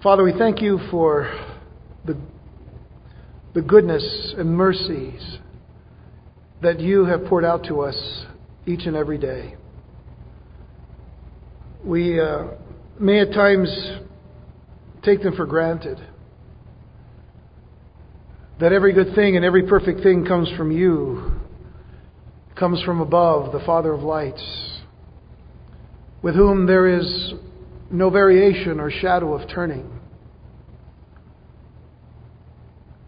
[0.00, 1.28] Father, we thank you for
[2.04, 2.16] the,
[3.52, 5.38] the goodness and mercies
[6.62, 8.24] that you have poured out to us
[8.64, 9.56] each and every day.
[11.84, 12.44] We uh,
[13.00, 13.68] may at times
[15.02, 15.98] take them for granted.
[18.60, 21.32] That every good thing and every perfect thing comes from you,
[22.56, 24.78] comes from above, the Father of lights,
[26.22, 27.34] with whom there is
[27.90, 29.90] no variation or shadow of turning.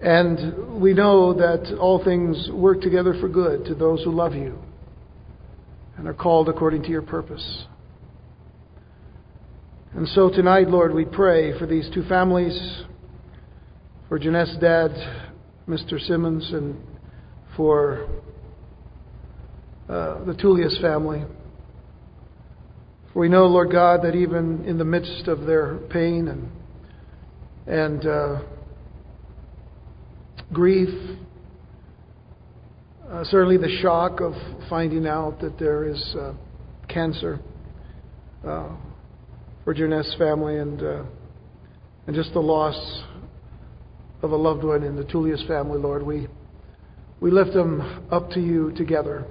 [0.00, 4.58] And we know that all things work together for good to those who love you
[5.98, 7.66] and are called according to your purpose.
[9.92, 12.84] And so tonight, Lord, we pray for these two families,
[14.08, 14.92] for Jeanette's dad,
[15.68, 16.00] Mr.
[16.00, 16.76] Simmons, and
[17.56, 18.08] for
[19.90, 21.24] uh, the Tullius family.
[23.12, 26.48] We know, Lord God, that even in the midst of their pain and
[27.66, 28.40] and uh,
[30.52, 30.88] grief,
[33.10, 34.34] uh, certainly the shock of
[34.68, 36.34] finding out that there is uh,
[36.88, 37.40] cancer
[38.46, 38.76] uh,
[39.64, 41.02] for Jeanette's family and uh,
[42.06, 43.02] and just the loss
[44.22, 46.28] of a loved one in the Tullius family, Lord, we
[47.20, 49.26] we lift them up to you together.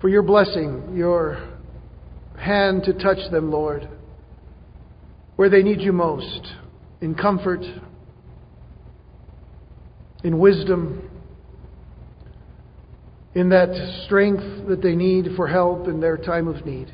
[0.00, 1.57] For your blessing, your
[2.38, 3.88] hand to touch them, Lord,
[5.36, 6.46] where they need you most,
[7.00, 7.62] in comfort,
[10.24, 11.08] in wisdom,
[13.34, 16.92] in that strength that they need for help in their time of need.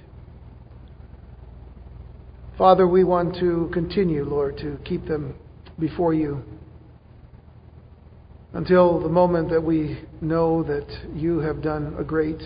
[2.59, 5.35] Father, we want to continue, Lord, to keep them
[5.79, 6.43] before you
[8.53, 12.41] until the moment that we know that you have done a great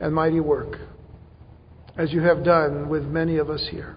[0.00, 0.78] and mighty work,
[1.98, 3.96] as you have done with many of us here.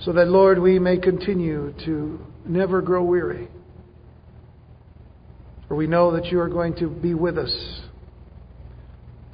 [0.00, 3.48] So that, Lord, we may continue to never grow weary.
[5.68, 7.82] For we know that you are going to be with us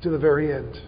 [0.02, 0.78] to the very end.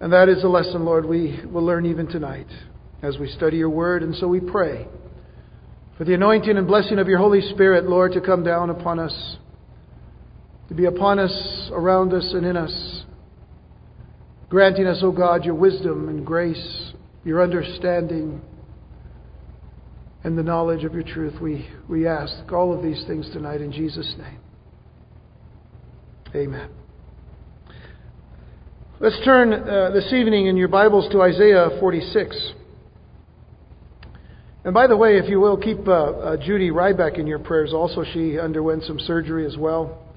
[0.00, 2.46] And that is a lesson, Lord, we will learn even tonight
[3.02, 4.02] as we study your word.
[4.02, 4.86] And so we pray
[5.96, 9.36] for the anointing and blessing of your Holy Spirit, Lord, to come down upon us,
[10.68, 13.04] to be upon us, around us, and in us,
[14.50, 16.92] granting us, O God, your wisdom and grace,
[17.24, 18.40] your understanding,
[20.24, 21.40] and the knowledge of your truth.
[21.40, 24.40] We, we ask all of these things tonight in Jesus' name.
[26.34, 26.68] Amen.
[29.00, 32.52] Let's turn uh, this evening in your Bibles to Isaiah 46.
[34.64, 37.72] And by the way, if you will, keep uh, uh, Judy Ryback in your prayers
[37.72, 38.04] also.
[38.12, 40.07] She underwent some surgery as well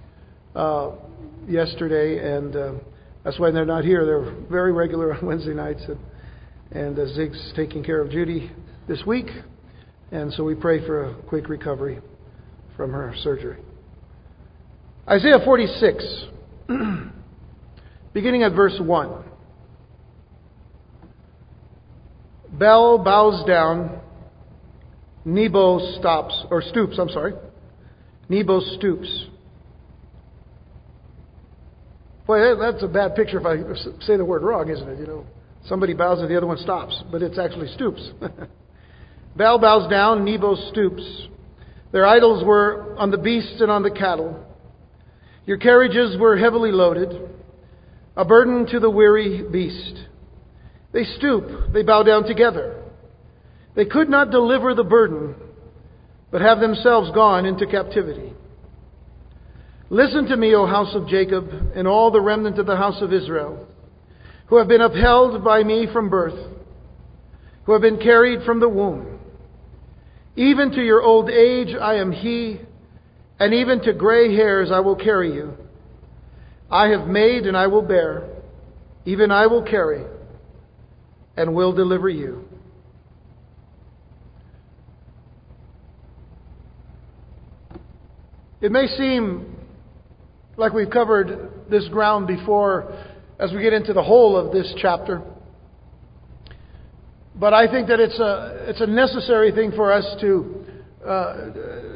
[0.56, 0.92] uh,
[1.48, 2.74] yesterday, and uh,
[3.24, 4.06] that's why they're not here.
[4.06, 5.84] They're very regular on Wednesday nights.
[5.88, 6.00] And,
[6.72, 8.52] and uh, Zig's taking care of Judy
[8.88, 9.28] this week,
[10.12, 12.00] and so we pray for a quick recovery
[12.78, 13.58] from her surgery.
[15.08, 16.26] Isaiah 46.
[18.14, 19.24] beginning at verse 1.
[22.54, 24.00] Bel bows down,
[25.24, 27.34] Nebo stops, or stoops, I'm sorry.
[28.28, 29.28] Nebo stoops.
[32.32, 33.58] Boy, that's a bad picture if I
[34.06, 35.00] say the word wrong, isn't it?
[35.00, 35.26] You know,
[35.68, 38.10] somebody bows and the other one stops, but it's actually stoops.
[39.36, 41.28] Bel bows down, Nebo stoops.
[41.92, 44.46] Their idols were on the beasts and on the cattle.
[45.46, 47.10] Your carriages were heavily loaded
[48.16, 50.00] a burden to the weary beast.
[50.94, 52.82] They stoop, they bow down together.
[53.76, 55.36] They could not deliver the burden,
[56.32, 58.31] but have themselves gone into captivity.
[59.92, 63.12] Listen to me, O house of Jacob, and all the remnant of the house of
[63.12, 63.68] Israel,
[64.46, 66.50] who have been upheld by me from birth,
[67.66, 69.20] who have been carried from the womb.
[70.38, 72.62] Even to your old age I am he,
[73.38, 75.58] and even to gray hairs I will carry you.
[76.72, 78.30] I have made and I will bear,
[79.04, 80.06] even I will carry
[81.36, 82.46] and will deliver you.
[88.62, 89.51] It may seem
[90.58, 92.94] like we've covered this ground before
[93.40, 95.22] as we get into the whole of this chapter.
[97.36, 100.66] But I think that it's a, it's a necessary thing for us to,
[101.06, 101.36] uh,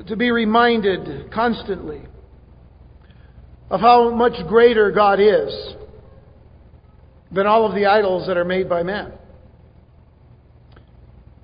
[0.07, 2.02] to be reminded constantly
[3.69, 5.75] of how much greater God is
[7.31, 9.12] than all of the idols that are made by man.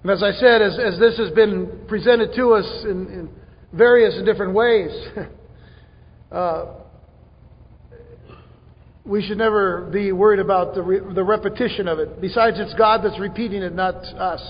[0.03, 3.29] And as I said, as, as this has been presented to us in, in
[3.73, 4.89] various different ways,
[6.31, 6.65] uh,
[9.03, 12.21] we should never be worried about the, re- the repetition of it.
[12.21, 14.41] Besides, it's God that's repeating it, not us,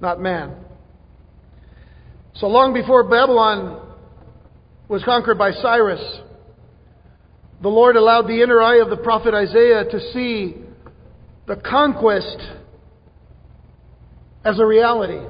[0.00, 0.54] not man.
[2.36, 3.80] So long before Babylon
[4.88, 6.20] was conquered by Cyrus,
[7.62, 10.56] the Lord allowed the inner eye of the prophet Isaiah to see
[11.46, 12.38] the conquest
[14.44, 15.20] as a reality.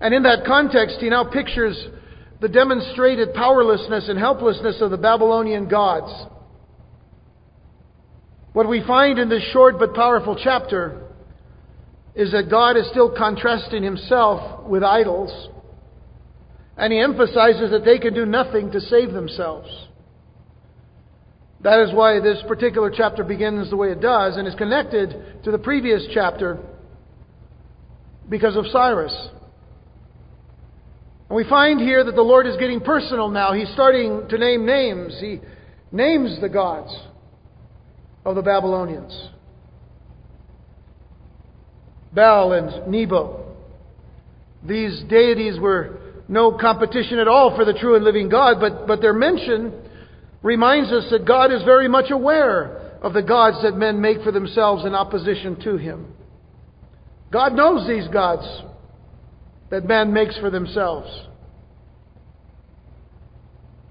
[0.00, 1.76] And in that context, he now pictures
[2.40, 6.10] the demonstrated powerlessness and helplessness of the Babylonian gods.
[8.52, 11.02] What we find in this short but powerful chapter
[12.14, 15.48] is that God is still contrasting himself with idols,
[16.76, 19.68] and he emphasizes that they can do nothing to save themselves.
[21.62, 25.50] That is why this particular chapter begins the way it does and is connected to
[25.50, 26.58] the previous chapter
[28.28, 29.14] because of Cyrus.
[31.28, 33.52] And we find here that the Lord is getting personal now.
[33.52, 35.16] He's starting to name names.
[35.20, 35.40] He
[35.92, 36.96] names the gods
[38.24, 39.30] of the Babylonians
[42.12, 43.54] Baal and Nebo.
[44.66, 49.00] These deities were no competition at all for the true and living God, but, but
[49.00, 49.72] their mention
[50.42, 54.32] reminds us that God is very much aware of the gods that men make for
[54.32, 56.12] themselves in opposition to Him.
[57.32, 58.44] God knows these gods
[59.70, 61.08] that man makes for themselves.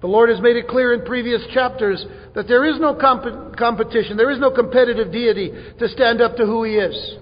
[0.02, 4.16] The Lord has made it clear in previous chapters that there is no comp- competition,
[4.16, 7.18] there is no competitive deity to stand up to who He is.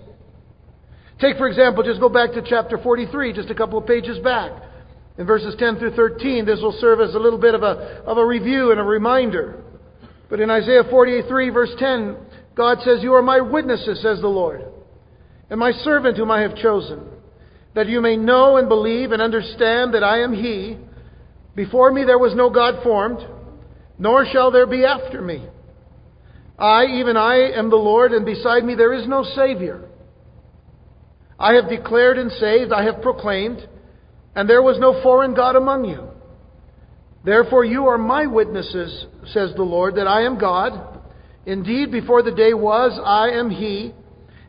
[1.20, 4.52] Take, for example, just go back to chapter 43, just a couple of pages back.
[5.18, 8.18] In verses 10 through 13, this will serve as a little bit of a, of
[8.18, 9.64] a review and a reminder.
[10.30, 12.18] But in Isaiah 48, 3, verse 10,
[12.54, 14.64] God says, You are my witnesses, says the Lord,
[15.50, 17.02] and my servant whom I have chosen,
[17.74, 20.78] that you may know and believe and understand that I am He.
[21.58, 23.18] Before me there was no God formed,
[23.98, 25.44] nor shall there be after me.
[26.58, 29.90] I, even I, am the Lord, and beside me there is no Savior.
[31.40, 33.68] I have declared and saved, I have proclaimed,
[34.36, 36.08] and there was no foreign God among you.
[37.26, 41.00] Therefore, you are my witnesses, says the Lord, that I am God.
[41.48, 43.96] Indeed, before the day was, I am He,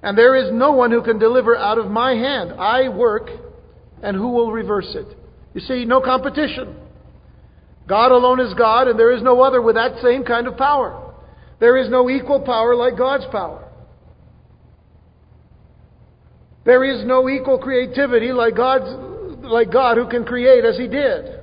[0.02, 2.52] and there is no one who can deliver out of my hand.
[2.52, 3.30] I work,
[4.02, 5.06] and who will reverse it?
[5.54, 6.76] You see, no competition.
[7.88, 11.14] God alone is God, and there is no other with that same kind of power.
[11.58, 13.64] There is no equal power like God's power.
[16.64, 18.84] There is no equal creativity like God's
[19.42, 21.40] like God who can create as He did.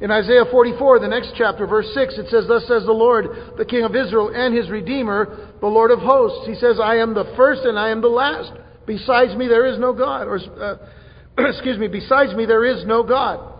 [0.00, 3.26] In Isaiah 44, the next chapter, verse 6, it says, Thus says the Lord,
[3.56, 6.46] the King of Israel and His Redeemer, the Lord of hosts.
[6.46, 8.52] He says, I am the first and I am the last.
[8.86, 10.26] Besides me there is no God.
[10.26, 10.76] Or, uh,
[11.48, 13.55] excuse me, besides me there is no God.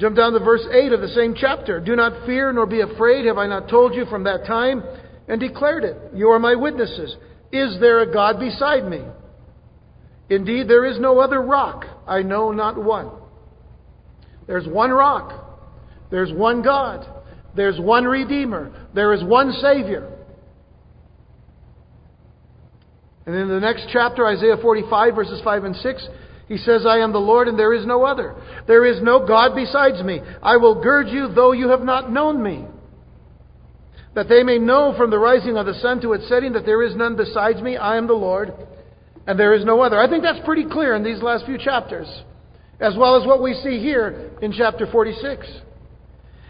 [0.00, 1.78] Jump down to verse 8 of the same chapter.
[1.78, 3.26] Do not fear nor be afraid.
[3.26, 4.82] Have I not told you from that time
[5.28, 5.96] and declared it?
[6.14, 7.14] You are my witnesses.
[7.52, 9.02] Is there a God beside me?
[10.30, 11.84] Indeed, there is no other rock.
[12.06, 13.10] I know not one.
[14.46, 15.68] There's one rock.
[16.10, 17.06] There's one God.
[17.54, 18.88] There's one Redeemer.
[18.94, 20.16] There is one Savior.
[23.26, 26.08] And in the next chapter, Isaiah 45, verses 5 and 6,
[26.50, 28.34] he says, I am the Lord and there is no other.
[28.66, 30.20] There is no God besides me.
[30.42, 32.64] I will gird you though you have not known me.
[34.16, 36.82] That they may know from the rising of the sun to its setting that there
[36.82, 37.76] is none besides me.
[37.76, 38.52] I am the Lord
[39.28, 39.96] and there is no other.
[39.96, 42.08] I think that's pretty clear in these last few chapters,
[42.80, 45.46] as well as what we see here in chapter 46.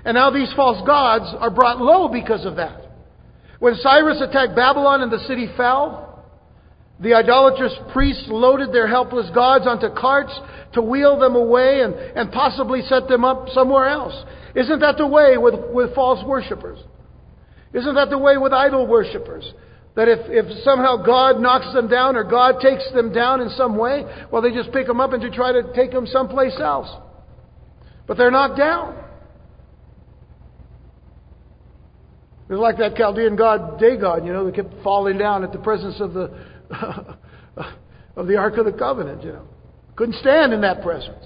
[0.07, 2.87] And now these false gods are brought low because of that.
[3.59, 6.10] When Cyrus attacked Babylon and the city fell,
[7.01, 10.39] the idolatrous priests loaded their helpless gods onto carts
[10.75, 14.15] to wheel them away and, and possibly set them up somewhere else.
[14.55, 16.79] Isn't that the way with, with false worshippers?
[17.73, 19.51] Isn't that the way with idol worshippers?
[19.97, 23.77] That if, if somehow God knocks them down or God takes them down in some
[23.77, 26.89] way, well, they just pick them up and to try to take them someplace else.
[28.07, 28.97] But they're knocked down.
[32.49, 35.59] It was like that Chaldean god Dagon, you know, that kept falling down at the
[35.59, 36.31] presence of the
[38.17, 39.47] of the Ark of the Covenant, you know.
[39.97, 41.25] Couldn't stand in that presence.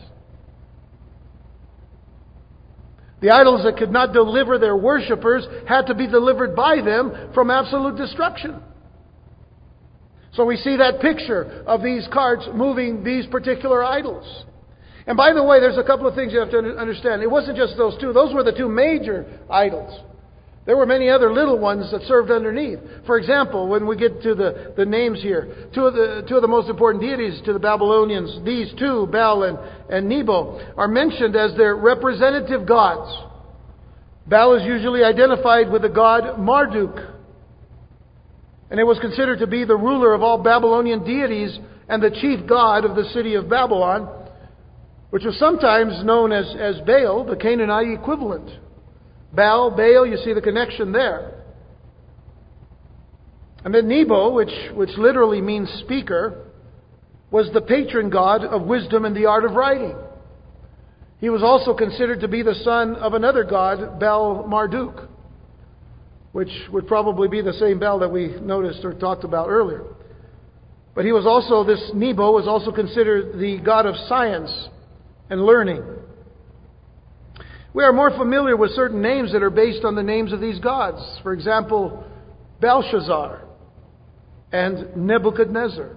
[3.21, 7.51] The idols that could not deliver their worshippers had to be delivered by them from
[7.51, 8.61] absolute destruction.
[10.35, 14.45] So we see that picture of these carts moving these particular idols.
[15.07, 17.23] And by the way, there's a couple of things you have to understand.
[17.23, 20.01] It wasn't just those two, those were the two major idols.
[20.67, 22.79] There were many other little ones that served underneath.
[23.07, 26.43] For example, when we get to the, the names here, two of the, two of
[26.43, 29.59] the most important deities to the Babylonians, these two, Baal and,
[29.91, 33.15] and Nebo, are mentioned as their representative gods.
[34.27, 36.99] Baal is usually identified with the god Marduk.
[38.71, 41.59] And it was considered to be the ruler of all Babylonian deities
[41.91, 44.09] and the chief god of the city of Babylon,
[45.11, 48.51] which was sometimes known as, as Baal, the Canaanite equivalent.
[49.35, 51.43] Baal, Baal, you see the connection there.
[53.65, 56.45] And then Nebo, which, which literally means speaker,
[57.31, 59.97] was the patron god of wisdom and the art of writing.
[61.19, 65.09] He was also considered to be the son of another god, Bel Marduk,
[66.33, 69.85] which would probably be the same Bel that we noticed or talked about earlier.
[70.95, 74.51] But he was also, this Nebo was also considered the god of science
[75.31, 75.83] and learning.
[77.75, 80.61] We are more familiar with certain names that are based on the names of these
[80.61, 81.03] gods.
[81.25, 82.05] For example,
[82.61, 83.43] Belshazzar
[84.53, 85.97] and Nebuchadnezzar.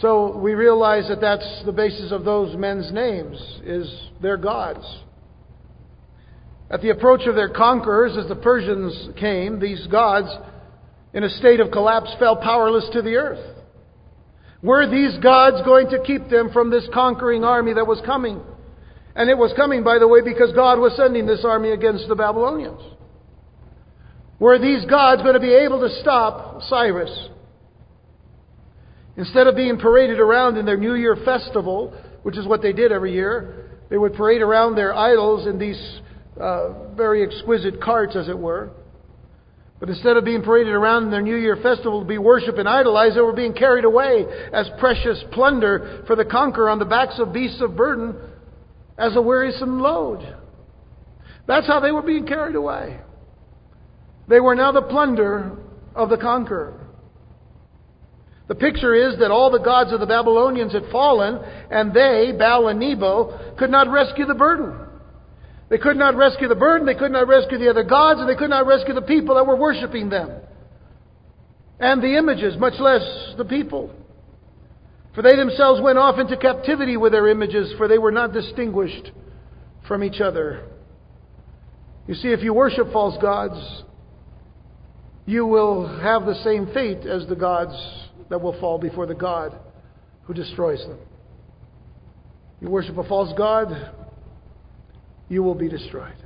[0.00, 4.86] So we realize that that's the basis of those men's names, is their gods.
[6.70, 10.28] At the approach of their conquerors, as the Persians came, these gods,
[11.12, 13.56] in a state of collapse, fell powerless to the earth.
[14.62, 18.40] Were these gods going to keep them from this conquering army that was coming?
[19.14, 22.14] And it was coming, by the way, because God was sending this army against the
[22.14, 22.80] Babylonians.
[24.38, 27.28] Were these gods going to be able to stop Cyrus?
[29.16, 32.90] Instead of being paraded around in their New Year festival, which is what they did
[32.90, 36.00] every year, they would parade around their idols in these
[36.40, 38.70] uh, very exquisite carts, as it were.
[39.78, 42.68] But instead of being paraded around in their New Year festival to be worshipped and
[42.68, 47.18] idolized, they were being carried away as precious plunder for the conqueror on the backs
[47.18, 48.16] of beasts of burden
[48.98, 50.36] as a wearisome load.
[51.46, 53.00] That's how they were being carried away.
[54.28, 55.58] They were now the plunder
[55.94, 56.78] of the conqueror.
[58.48, 62.68] The picture is that all the gods of the Babylonians had fallen, and they, Baal
[62.68, 64.74] and Nebo, could not rescue the burden.
[65.70, 68.34] They could not rescue the burden, they could not rescue the other gods, and they
[68.36, 70.30] could not rescue the people that were worshiping them.
[71.80, 73.02] And the images, much less
[73.38, 73.90] the people.
[75.14, 79.12] For they themselves went off into captivity with their images, for they were not distinguished
[79.86, 80.68] from each other.
[82.06, 83.82] You see, if you worship false gods,
[85.26, 87.74] you will have the same fate as the gods
[88.30, 89.58] that will fall before the God
[90.24, 90.98] who destroys them.
[92.60, 93.92] You worship a false God,
[95.28, 96.16] you will be destroyed.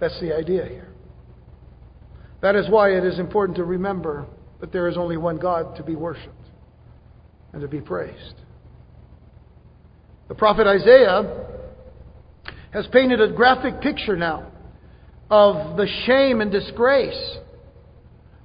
[0.00, 0.88] That's the idea here.
[2.42, 4.26] That is why it is important to remember
[4.60, 6.35] that there is only one God to be worshiped
[7.56, 8.34] and to be praised.
[10.28, 11.46] The prophet Isaiah
[12.70, 14.52] has painted a graphic picture now
[15.30, 17.38] of the shame and disgrace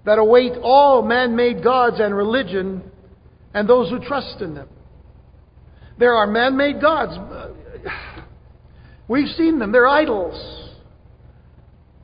[0.06, 2.82] that await all man made gods and religion
[3.54, 4.70] and those who trust in them.
[6.00, 7.18] There are man made gods.
[9.10, 10.70] We've seen them, they're idols.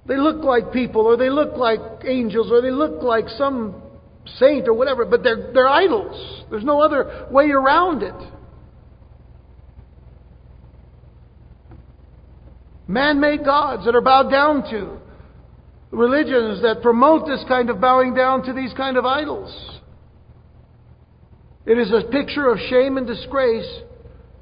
[0.06, 3.82] They look like people, or they look like angels, or they look like some
[4.40, 6.46] saint or whatever, but they're, they're idols.
[6.50, 8.16] There's no other way around it.
[12.88, 14.98] Man made gods that are bowed down to
[15.92, 19.80] religions that promote this kind of bowing down to these kind of idols.
[21.66, 23.82] It is a picture of shame and disgrace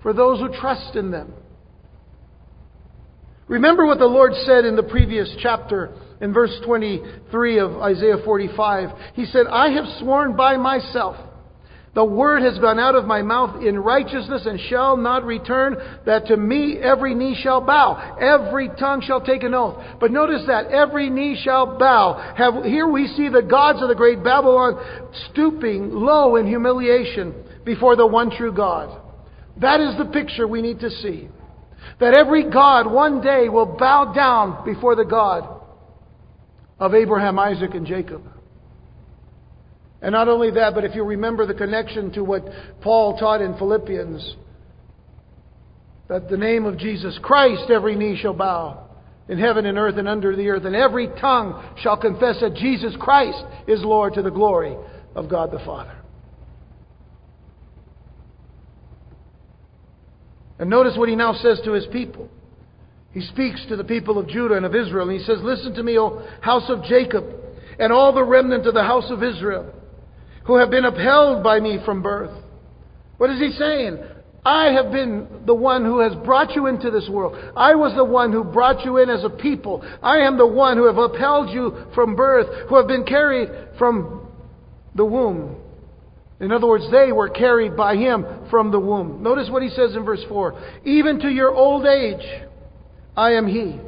[0.04, 1.34] for those who trust in them.
[3.48, 8.90] Remember what the Lord said in the previous chapter in verse 23 of Isaiah 45.
[9.14, 11.16] He said, I have sworn by myself
[11.96, 16.28] the word has gone out of my mouth in righteousness and shall not return, that
[16.28, 19.82] to me every knee shall bow, every tongue shall take an oath.
[20.02, 22.34] But notice that every knee shall bow.
[22.38, 27.96] Have, here we see the gods of the great Babylon stooping low in humiliation before
[27.96, 29.02] the one true God.
[29.62, 31.30] That is the picture we need to see.
[32.02, 35.62] That every God one day will bow down before the God
[36.80, 38.24] of Abraham, Isaac, and Jacob.
[40.02, 42.46] And not only that, but if you remember the connection to what
[42.82, 44.36] Paul taught in Philippians,
[46.08, 48.88] that the name of Jesus Christ every knee shall bow
[49.28, 52.96] in heaven and earth and under the earth, and every tongue shall confess that Jesus
[53.00, 54.78] Christ is Lord to the glory
[55.16, 55.96] of God the Father.
[60.60, 62.30] And notice what he now says to his people.
[63.16, 65.82] He speaks to the people of Judah and of Israel, and he says, Listen to
[65.82, 67.26] me, O house of Jacob,
[67.80, 69.74] and all the remnant of the house of Israel
[70.46, 72.32] who have been upheld by me from birth.
[73.18, 73.98] What is he saying?
[74.46, 77.36] I have been the one who has brought you into this world.
[77.58, 79.84] I was the one who brought you in as a people.
[80.04, 84.28] I am the one who have upheld you from birth, who have been carried from
[84.94, 85.56] the womb.
[86.40, 89.24] In other words, they were carried by him from the womb.
[89.24, 92.24] Notice what he says in verse 4 Even to your old age,
[93.16, 93.80] I am he.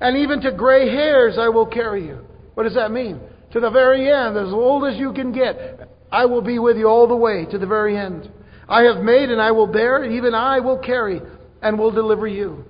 [0.00, 2.18] And even to gray hairs I will carry you.
[2.54, 3.20] What does that mean?
[3.52, 6.88] To the very end, as old as you can get, I will be with you
[6.88, 8.30] all the way to the very end.
[8.68, 11.20] I have made and I will bear, even I will carry
[11.60, 12.64] and will deliver you.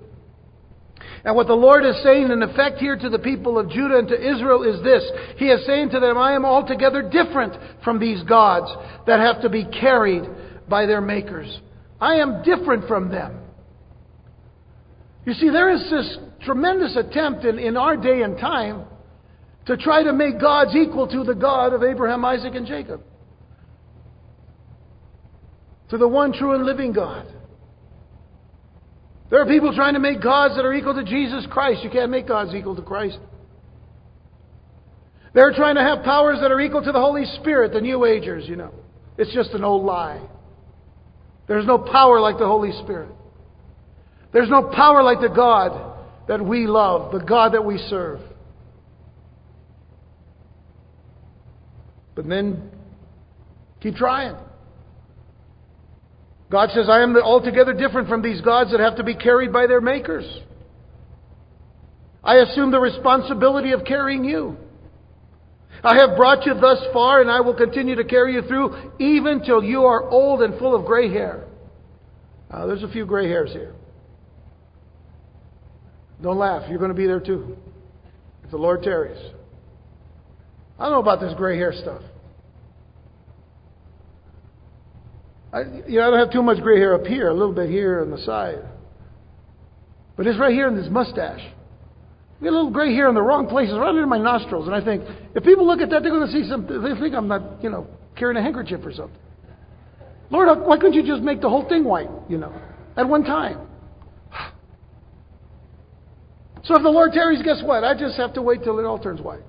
[1.25, 4.07] And what the Lord is saying in effect here to the people of Judah and
[4.09, 5.09] to Israel is this.
[5.37, 8.73] He is saying to them, I am altogether different from these gods
[9.07, 10.23] that have to be carried
[10.67, 11.61] by their makers.
[11.99, 13.39] I am different from them.
[15.25, 18.85] You see, there is this tremendous attempt in, in our day and time
[19.65, 23.01] to try to make gods equal to the God of Abraham, Isaac, and Jacob.
[25.89, 27.27] To the one true and living God.
[29.29, 31.83] There are people trying to make gods that are equal to Jesus Christ.
[31.83, 33.19] You can't make gods equal to Christ.
[35.33, 38.43] They're trying to have powers that are equal to the Holy Spirit, the New Agers,
[38.47, 38.73] you know.
[39.17, 40.21] It's just an old lie.
[41.47, 43.09] There's no power like the Holy Spirit.
[44.33, 45.95] There's no power like the God
[46.27, 48.19] that we love, the God that we serve.
[52.15, 52.71] But then
[53.81, 54.35] keep trying.
[56.51, 59.67] God says, I am altogether different from these gods that have to be carried by
[59.67, 60.25] their makers.
[62.23, 64.57] I assume the responsibility of carrying you.
[65.83, 69.43] I have brought you thus far, and I will continue to carry you through even
[69.43, 71.45] till you are old and full of gray hair.
[72.49, 73.73] There's a few gray hairs here.
[76.23, 76.63] Don't laugh.
[76.69, 77.57] You're going to be there too.
[78.45, 79.19] If the Lord tarries.
[80.79, 82.01] I don't know about this gray hair stuff.
[85.51, 87.69] I, you know, I don't have too much gray hair up here, a little bit
[87.69, 88.63] here on the side.
[90.15, 91.41] But it's right here in this mustache.
[91.41, 94.65] I get a little gray hair in the wrong places, right under my nostrils.
[94.65, 95.03] And I think,
[95.35, 96.81] if people look at that, they're going to see something.
[96.81, 99.19] They think I'm not, you know, carrying a handkerchief or something.
[100.31, 102.53] Lord, why couldn't you just make the whole thing white, you know,
[102.97, 103.67] at one time?
[106.63, 107.83] So if the Lord tarries, guess what?
[107.83, 109.43] I just have to wait till it all turns white.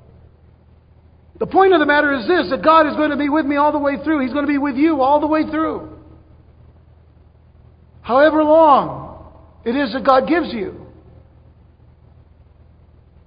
[1.38, 3.56] The point of the matter is this that God is going to be with me
[3.56, 4.22] all the way through.
[4.22, 5.98] He's going to be with you all the way through.
[8.02, 9.04] However long
[9.64, 10.86] it is that God gives you.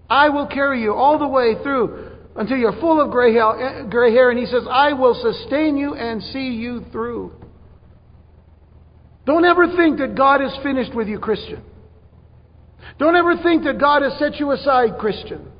[0.09, 3.51] I will carry you all the way through until you're full of gray hair.
[3.59, 7.33] Eh, and He says, I will sustain you and see you through.
[9.25, 11.62] Don't ever think that God is finished with you, Christian.
[12.99, 15.51] Don't ever think that God has set you aside, Christian.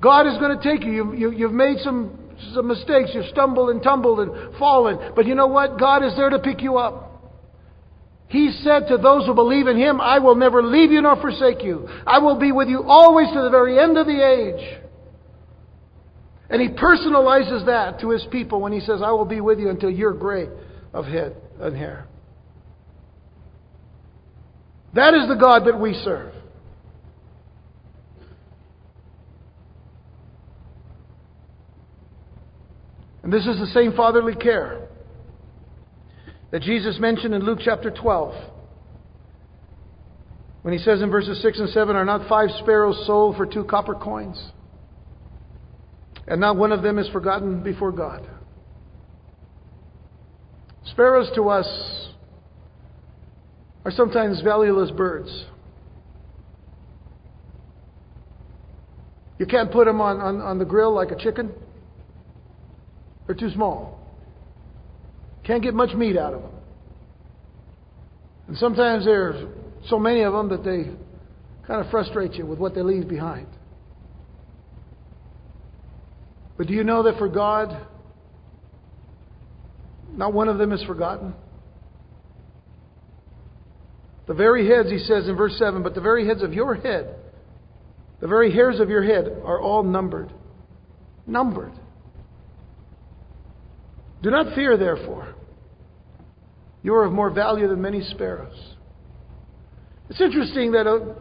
[0.00, 0.92] God is going to take you.
[0.92, 2.18] you, you you've made some,
[2.54, 3.10] some mistakes.
[3.12, 5.12] You've stumbled and tumbled and fallen.
[5.14, 5.78] But you know what?
[5.78, 7.08] God is there to pick you up.
[8.28, 11.64] He said to those who believe in Him, I will never leave you nor forsake
[11.64, 11.88] you.
[12.06, 14.78] I will be with you always to the very end of the age.
[16.48, 19.68] And He personalizes that to His people when He says, I will be with you
[19.68, 20.48] until you're gray
[20.94, 22.06] of head and hair.
[24.94, 26.34] That is the God that we serve.
[33.22, 34.88] And this is the same fatherly care
[36.50, 38.34] that Jesus mentioned in Luke chapter 12.
[40.62, 43.64] When he says in verses 6 and 7, Are not five sparrows sold for two
[43.64, 44.50] copper coins?
[46.26, 48.28] And not one of them is forgotten before God.
[50.84, 51.66] Sparrows to us
[53.84, 55.44] are sometimes valueless birds.
[59.38, 61.50] You can't put them on, on, on the grill like a chicken.
[63.26, 63.98] They're too small.
[65.44, 66.52] Can't get much meat out of them.
[68.48, 69.46] And sometimes there's
[69.88, 70.90] so many of them that they
[71.66, 73.46] kind of frustrate you with what they leave behind.
[76.58, 77.86] But do you know that for God,
[80.12, 81.32] not one of them is forgotten?
[84.30, 87.16] The very heads, he says in verse 7, but the very heads of your head,
[88.20, 90.32] the very hairs of your head are all numbered.
[91.26, 91.72] Numbered.
[94.22, 95.34] Do not fear, therefore.
[96.84, 98.54] You are of more value than many sparrows.
[100.08, 101.16] It's interesting that a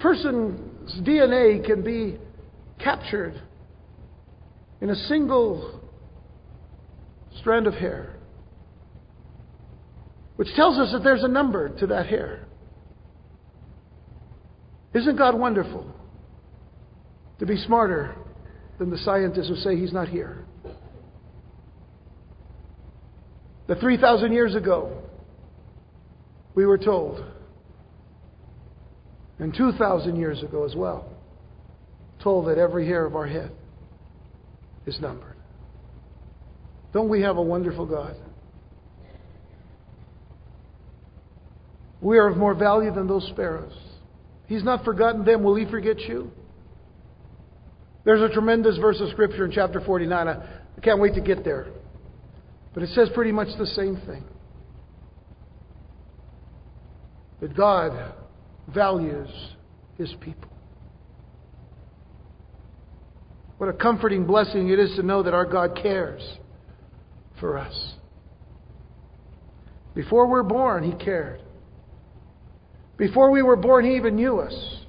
[0.00, 2.18] person's DNA can be
[2.80, 3.40] captured
[4.80, 5.80] in a single
[7.38, 8.16] strand of hair,
[10.34, 12.46] which tells us that there's a number to that hair.
[14.94, 15.86] Isn't God wonderful
[17.38, 18.14] to be smarter
[18.78, 20.44] than the scientists who say he's not here?
[23.66, 25.02] That 3,000 years ago,
[26.54, 27.22] we were told,
[29.38, 31.12] and 2,000 years ago as well,
[32.22, 33.52] told that every hair of our head
[34.86, 35.36] is numbered.
[36.94, 38.16] Don't we have a wonderful God?
[42.00, 43.76] We are of more value than those sparrows.
[44.48, 45.44] He's not forgotten them.
[45.44, 46.32] Will He forget you?
[48.04, 50.26] There's a tremendous verse of Scripture in chapter 49.
[50.26, 51.66] I, can't wait to get there.
[52.72, 54.24] But it says pretty much the same thing.
[57.40, 58.14] That God
[58.74, 59.28] values
[59.98, 60.50] His people.
[63.58, 66.22] What a comforting blessing it is to know that our God cares
[67.38, 67.94] for us.
[69.94, 71.42] Before we're born, He cared.
[72.98, 74.84] Before we were born, He even knew us.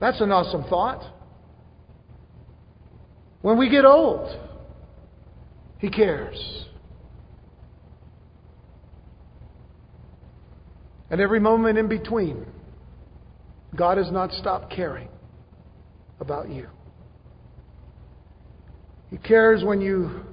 [0.00, 1.02] That's an awesome thought.
[3.40, 4.38] When we get old,
[5.78, 6.66] He cares.
[11.10, 12.44] And every moment in between,
[13.74, 15.08] God has not stopped caring
[16.20, 16.68] about you.
[19.10, 20.24] He cares when you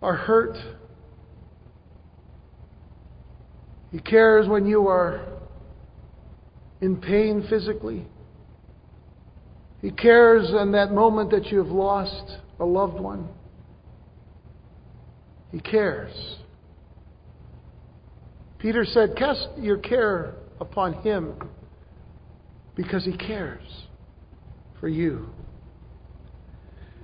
[0.00, 0.56] are hurt.
[3.90, 5.24] He cares when you are
[6.80, 8.06] in pain physically.
[9.80, 13.28] He cares in that moment that you have lost a loved one.
[15.52, 16.12] He cares.
[18.58, 21.34] Peter said, Cast your care upon him
[22.74, 23.62] because he cares
[24.80, 25.28] for you.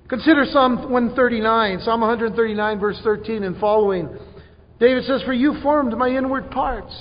[0.08, 4.08] Consider Psalm 139, Psalm 139, verse 13 and following.
[4.84, 6.94] David says, For you formed my inward parts.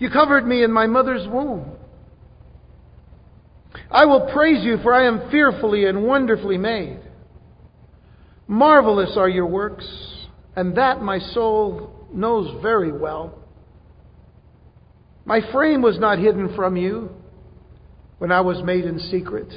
[0.00, 1.70] You covered me in my mother's womb.
[3.92, 6.98] I will praise you, for I am fearfully and wonderfully made.
[8.48, 9.86] Marvelous are your works,
[10.56, 13.38] and that my soul knows very well.
[15.24, 17.10] My frame was not hidden from you
[18.18, 19.52] when I was made in secret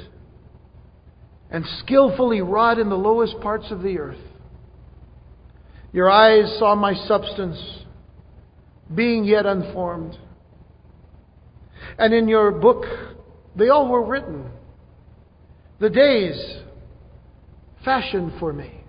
[1.50, 4.29] and skillfully wrought in the lowest parts of the earth.
[5.92, 7.58] Your eyes saw my substance,
[8.94, 10.16] being yet unformed.
[11.98, 12.84] And in your book,
[13.56, 14.50] they all were written.
[15.80, 16.60] The days
[17.84, 18.80] fashioned for me.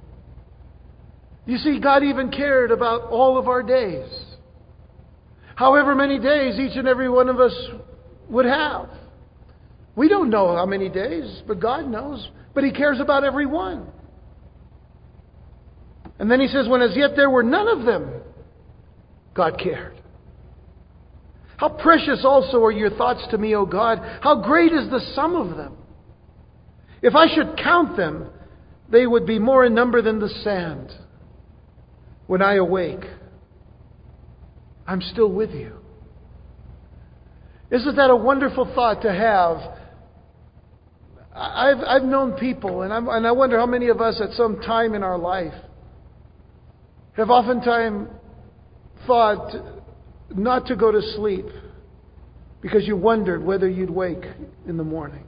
[1.45, 4.09] You see, God even cared about all of our days.
[5.55, 7.53] However many days each and every one of us
[8.29, 8.89] would have.
[9.95, 12.27] We don't know how many days, but God knows.
[12.53, 13.87] But He cares about every one.
[16.21, 18.21] And then He says, When as yet there were none of them,
[19.33, 19.99] God cared.
[21.57, 23.97] How precious also are your thoughts to me, O God.
[24.21, 25.77] How great is the sum of them.
[27.01, 28.29] If I should count them,
[28.87, 30.91] they would be more in number than the sand.
[32.27, 33.03] When I awake,
[34.85, 35.73] I'm still with you.
[37.71, 39.57] Isn't that a wonderful thought to have
[41.33, 44.93] I've, I've known people, and, and i wonder how many of us at some time
[44.93, 45.53] in our life
[47.13, 48.09] have oftentimes
[49.05, 49.53] thought
[50.35, 51.45] not to go to sleep
[52.61, 54.23] because you wondered whether you'd wake
[54.67, 55.25] in the morning.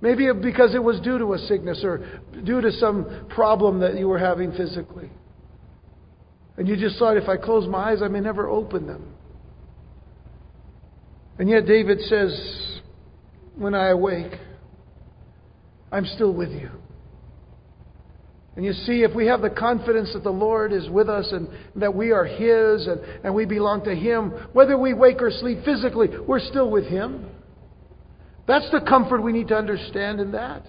[0.00, 4.08] Maybe because it was due to a sickness or due to some problem that you
[4.08, 5.10] were having physically.
[6.56, 9.14] And you just thought, if I close my eyes, I may never open them.
[11.38, 12.80] And yet, David says,
[13.56, 14.32] when I awake,
[15.90, 16.70] I'm still with you.
[18.54, 21.48] And you see, if we have the confidence that the Lord is with us and
[21.76, 25.58] that we are His and, and we belong to Him, whether we wake or sleep
[25.64, 27.26] physically, we're still with Him.
[28.46, 30.66] That's the comfort we need to understand in that.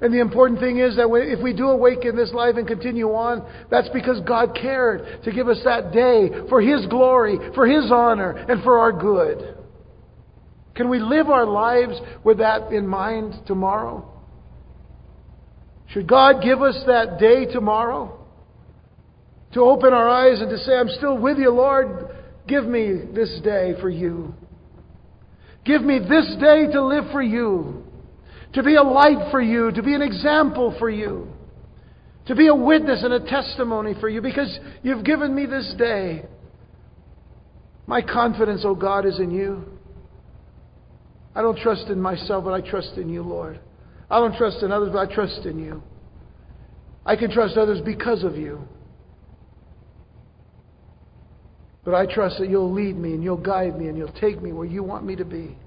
[0.00, 3.08] And the important thing is that if we do awake in this life and continue
[3.08, 7.90] on, that's because God cared to give us that day for His glory, for His
[7.90, 9.56] honor, and for our good.
[10.76, 14.13] Can we live our lives with that in mind tomorrow?
[15.94, 18.18] Should God give us that day tomorrow
[19.52, 22.08] to open our eyes and to say, I'm still with you, Lord?
[22.48, 24.34] Give me this day for you.
[25.64, 27.84] Give me this day to live for you,
[28.54, 31.28] to be a light for you, to be an example for you,
[32.26, 36.24] to be a witness and a testimony for you, because you've given me this day.
[37.86, 39.64] My confidence, O oh God, is in you.
[41.36, 43.60] I don't trust in myself, but I trust in you, Lord.
[44.14, 45.82] I don't trust in others, but I trust in you.
[47.04, 48.60] I can trust others because of you.
[51.84, 54.52] But I trust that you'll lead me and you'll guide me and you'll take me
[54.52, 55.58] where you want me to be.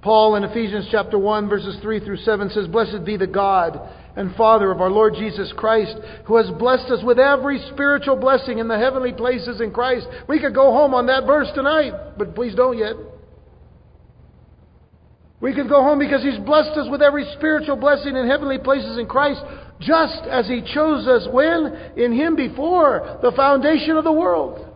[0.00, 3.78] Paul in Ephesians chapter 1 verses 3 through 7 says, Blessed be the God
[4.16, 8.58] and Father of our Lord Jesus Christ, who has blessed us with every spiritual blessing
[8.58, 10.06] in the heavenly places in Christ.
[10.30, 12.94] We could go home on that verse tonight, but please don't yet.
[15.40, 18.98] We could go home because He's blessed us with every spiritual blessing in heavenly places
[18.98, 19.40] in Christ.
[19.80, 21.92] just as He chose us when?
[21.96, 24.66] In Him before the foundation of the world.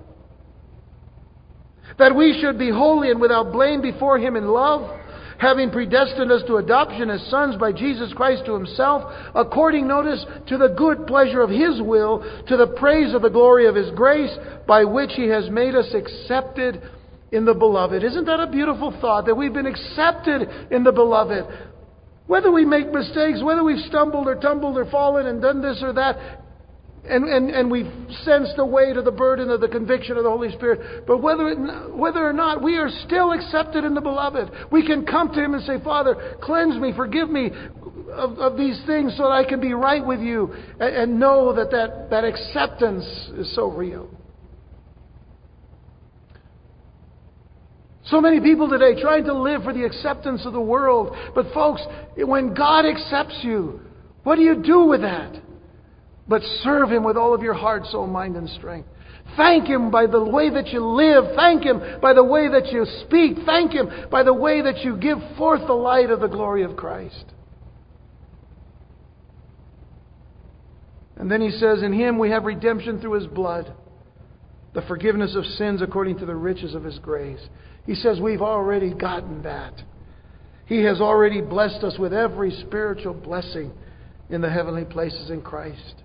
[1.98, 5.00] That we should be holy and without blame before Him in love,
[5.38, 10.56] having predestined us to adoption as sons by Jesus Christ to Himself, according, notice, to
[10.56, 14.30] the good pleasure of His will, to the praise of the glory of His grace,
[14.68, 16.80] by which He has made us accepted
[17.32, 18.04] in the beloved.
[18.04, 21.46] Isn't that a beautiful thought that we've been accepted in the beloved?
[22.26, 25.92] Whether we make mistakes, whether we've stumbled or tumbled or fallen and done this or
[25.94, 26.42] that,
[27.04, 27.90] and, and, and we've
[28.22, 31.04] sensed the weight of the burden of the conviction of the Holy Spirit.
[31.04, 34.50] But whether, it, whether or not, we are still accepted in the beloved.
[34.70, 37.50] We can come to Him and say, Father, cleanse me, forgive me
[38.12, 41.52] of, of these things so that I can be right with you and, and know
[41.54, 43.04] that, that that acceptance
[43.36, 44.08] is so real.
[48.06, 51.16] So many people today trying to live for the acceptance of the world.
[51.34, 51.82] But folks,
[52.16, 53.80] when God accepts you,
[54.24, 55.40] what do you do with that?
[56.26, 58.88] But serve Him with all of your heart, soul, mind, and strength.
[59.36, 61.36] Thank Him by the way that you live.
[61.36, 63.38] Thank Him by the way that you speak.
[63.46, 66.76] Thank Him by the way that you give forth the light of the glory of
[66.76, 67.24] Christ.
[71.16, 73.72] And then He says, In Him we have redemption through His blood,
[74.74, 77.40] the forgiveness of sins according to the riches of His grace.
[77.86, 79.74] He says we've already gotten that.
[80.66, 83.72] He has already blessed us with every spiritual blessing
[84.30, 86.02] in the heavenly places in Christ.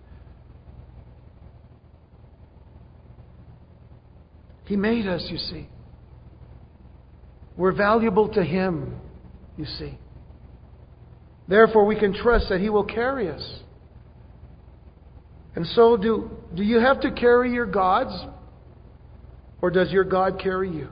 [4.66, 5.70] He made us, you see.
[7.56, 8.96] We're valuable to Him,
[9.56, 9.98] you see.
[11.48, 13.60] Therefore, we can trust that He will carry us.
[15.56, 18.13] And so, do, do you have to carry your gods?
[19.62, 20.90] Or does your God carry you?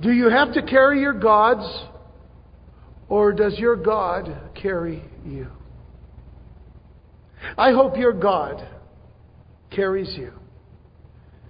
[0.00, 1.64] Do you have to carry your gods,
[3.08, 5.48] or does your God carry you?
[7.56, 8.66] I hope your God
[9.70, 10.32] carries you.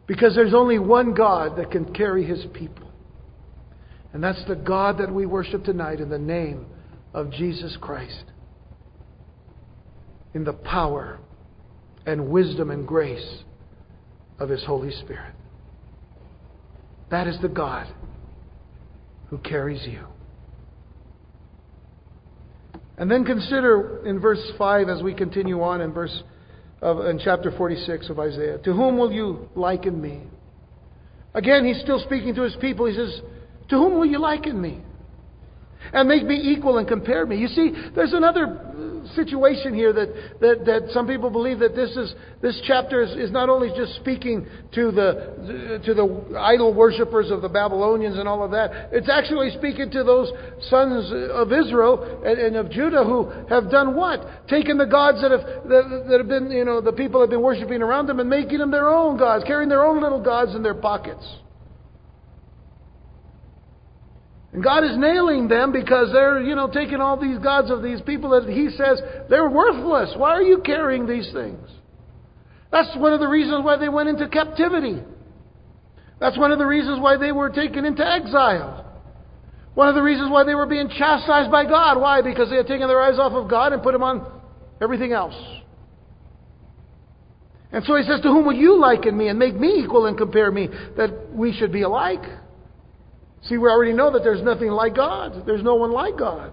[0.07, 2.90] Because there's only one God that can carry his people.
[4.12, 6.66] And that's the God that we worship tonight in the name
[7.14, 8.24] of Jesus Christ.
[10.35, 11.18] In the power
[12.05, 13.44] and wisdom and grace
[14.38, 15.35] of his Holy Spirit.
[17.11, 17.87] That is the God
[19.32, 20.04] who carries you.
[22.98, 26.22] And then consider in verse 5 as we continue on in verse
[26.82, 28.58] of, in chapter 46 of Isaiah.
[28.58, 30.24] To whom will you liken me?
[31.32, 32.84] Again, he's still speaking to his people.
[32.84, 33.22] He says,
[33.70, 34.82] To whom will you liken me?
[35.92, 37.36] And make me equal and compare me.
[37.36, 40.08] You see, there's another uh, situation here that,
[40.40, 43.94] that, that some people believe that this is this chapter is, is not only just
[43.96, 48.90] speaking to the to the idol worshippers of the Babylonians and all of that.
[48.92, 50.30] It's actually speaking to those
[50.68, 54.48] sons of Israel and, and of Judah who have done what?
[54.48, 57.42] Taken the gods that have that, that have been you know the people have been
[57.42, 60.62] worshiping around them and making them their own gods, carrying their own little gods in
[60.62, 61.24] their pockets.
[64.52, 68.02] And God is nailing them because they're, you know, taking all these gods of these
[68.02, 70.12] people that He says they're worthless.
[70.16, 71.68] Why are you carrying these things?
[72.70, 75.02] That's one of the reasons why they went into captivity.
[76.20, 78.82] That's one of the reasons why they were taken into exile.
[79.74, 81.98] One of the reasons why they were being chastised by God.
[81.98, 82.20] Why?
[82.20, 84.40] Because they had taken their eyes off of God and put them on
[84.80, 85.34] everything else.
[87.72, 90.16] And so he says, To whom will you liken me and make me equal and
[90.16, 92.22] compare me that we should be alike?
[93.48, 95.44] See, we already know that there's nothing like God.
[95.46, 96.52] There's no one like God.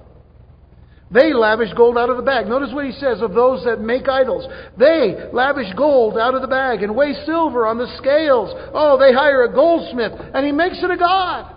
[1.12, 2.47] They lavish gold out of the bag.
[2.47, 4.45] Notice what he says of those that make idols.
[4.78, 8.52] They lavish gold out of the bag and weigh silver on the scales.
[8.73, 11.56] Oh, they hire a goldsmith and he makes it a god.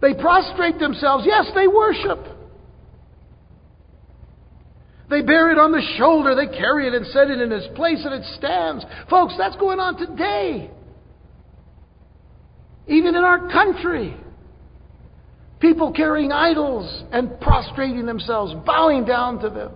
[0.00, 1.24] They prostrate themselves.
[1.26, 2.18] Yes, they worship.
[5.10, 6.34] They bear it on the shoulder.
[6.34, 8.84] They carry it and set it in its place and it stands.
[9.10, 10.70] Folks, that's going on today.
[12.86, 14.16] Even in our country,
[15.60, 19.72] people carrying idols and prostrating themselves, bowing down to them.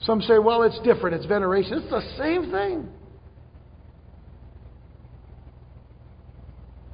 [0.00, 1.78] Some say, well, it's different, it's veneration.
[1.78, 2.88] It's the same thing.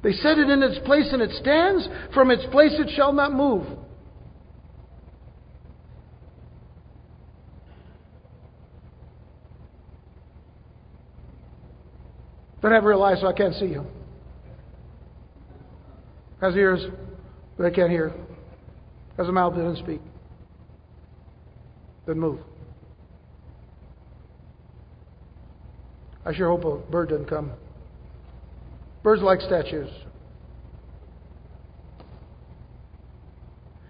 [0.01, 1.87] They set it in its place and it stands.
[2.13, 3.65] From its place it shall not move.
[12.61, 13.85] Don't have real eyes, so I can't see you.
[16.41, 16.85] Has ears,
[17.57, 18.13] but I can't hear.
[19.17, 20.01] Has a mouth, doesn't speak.
[22.05, 22.39] Doesn't move.
[26.25, 27.51] I sure hope a bird doesn't come.
[29.03, 29.89] Birds like statues.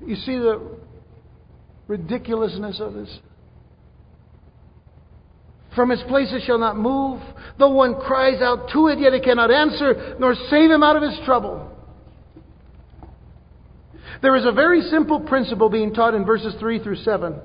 [0.06, 0.78] You see the
[1.88, 3.20] ridiculousness of this?
[5.80, 7.22] From his place it shall not move.
[7.58, 11.04] Though one cries out to it, yet it cannot answer, nor save him out of
[11.04, 11.72] his trouble.
[14.22, 17.40] There is a very simple principle being taught in verses 3 through 7.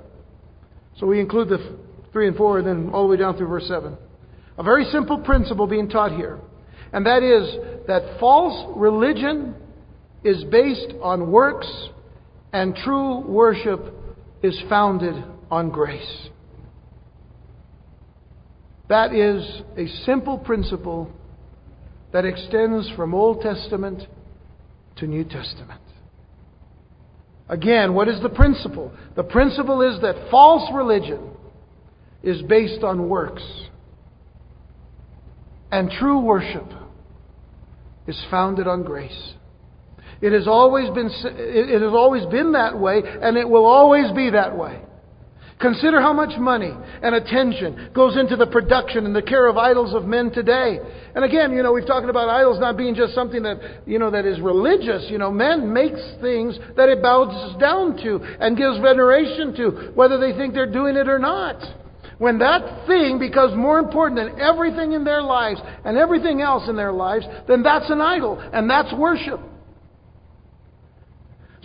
[0.98, 1.78] So we include the
[2.10, 3.96] 3 and 4 and then all the way down through verse 7.
[4.58, 6.40] A very simple principle being taught here.
[6.92, 9.54] And that is that false religion
[10.24, 11.72] is based on works
[12.52, 13.94] and true worship
[14.42, 15.14] is founded
[15.52, 16.30] on grace.
[18.88, 21.10] That is a simple principle
[22.12, 24.02] that extends from Old Testament
[24.96, 25.80] to New Testament.
[27.48, 28.92] Again, what is the principle?
[29.16, 31.30] The principle is that false religion
[32.22, 33.42] is based on works,
[35.70, 36.66] and true worship
[38.06, 39.34] is founded on grace.
[40.22, 44.30] It has always been, it has always been that way, and it will always be
[44.30, 44.80] that way.
[45.60, 49.94] Consider how much money and attention goes into the production and the care of idols
[49.94, 50.78] of men today.
[51.14, 54.10] And again, you know, we've talked about idols not being just something that, you know,
[54.10, 55.06] that is religious.
[55.08, 60.18] You know, men makes things that it bows down to and gives veneration to, whether
[60.18, 61.62] they think they're doing it or not.
[62.18, 66.76] When that thing becomes more important than everything in their lives and everything else in
[66.76, 69.40] their lives, then that's an idol and that's worship.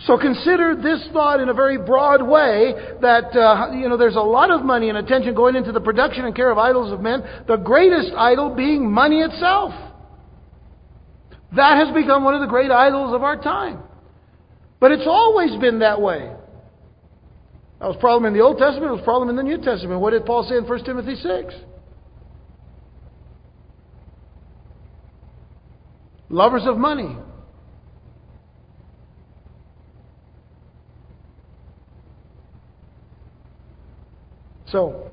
[0.06, 4.20] So consider this thought in a very broad way that, uh, you know, there's a
[4.20, 7.22] lot of money and attention going into the production and care of idols of men,
[7.46, 9.74] the greatest idol being money itself.
[11.54, 13.82] That has become one of the great idols of our time.
[14.78, 16.32] But it's always been that way.
[17.80, 19.58] That was a problem in the Old Testament, it was a problem in the New
[19.58, 20.00] Testament.
[20.00, 21.54] What did Paul say in 1 Timothy 6?
[26.30, 27.16] Lovers of money.
[34.70, 35.10] So,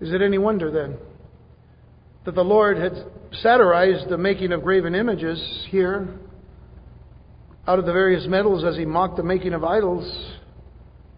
[0.00, 0.96] is it any wonder then
[2.24, 2.92] that the Lord had
[3.32, 6.08] satirized the making of graven images here
[7.68, 10.32] out of the various metals as he mocked the making of idols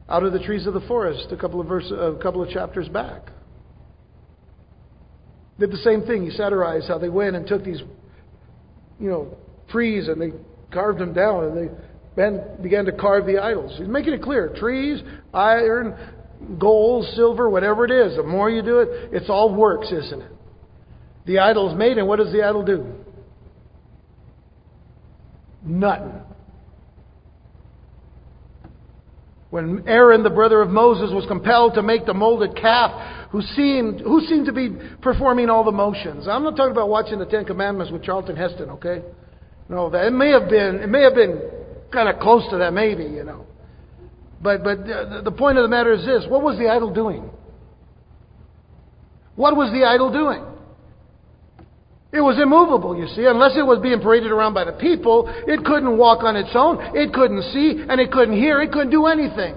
[0.09, 2.89] out of the trees of the forest a couple of verses, a couple of chapters
[2.89, 3.31] back?
[5.59, 6.25] Did the same thing.
[6.25, 7.81] He satirized how they went and took these,
[8.99, 9.39] you know,
[9.71, 10.33] trees and they
[10.73, 11.75] carved them down and they
[12.17, 13.75] Ben began to carve the idols.
[13.77, 15.97] He's making it clear trees, iron,
[16.59, 18.17] gold, silver, whatever it is.
[18.17, 20.31] The more you do it, it's all works, isn't it?
[21.27, 22.87] The idol's made, and what does the idol do?
[25.65, 26.21] Nothing.
[29.51, 34.01] When Aaron, the brother of Moses, was compelled to make the molded calf, who seemed,
[34.01, 36.29] who seemed to be performing all the motions.
[36.29, 39.03] I'm not talking about watching the Ten Commandments with Charlton Heston, okay?
[39.69, 41.41] No, that it may have been, it may have been
[41.95, 43.47] kind of close to that, maybe, you know.
[44.43, 44.85] But, but
[45.25, 47.31] the point of the matter is this what was the idol doing?
[49.37, 50.45] What was the idol doing?
[52.13, 53.25] It was immovable, you see.
[53.25, 56.79] Unless it was being paraded around by the people, it couldn't walk on its own,
[56.95, 59.57] it couldn't see, and it couldn't hear, it couldn't do anything.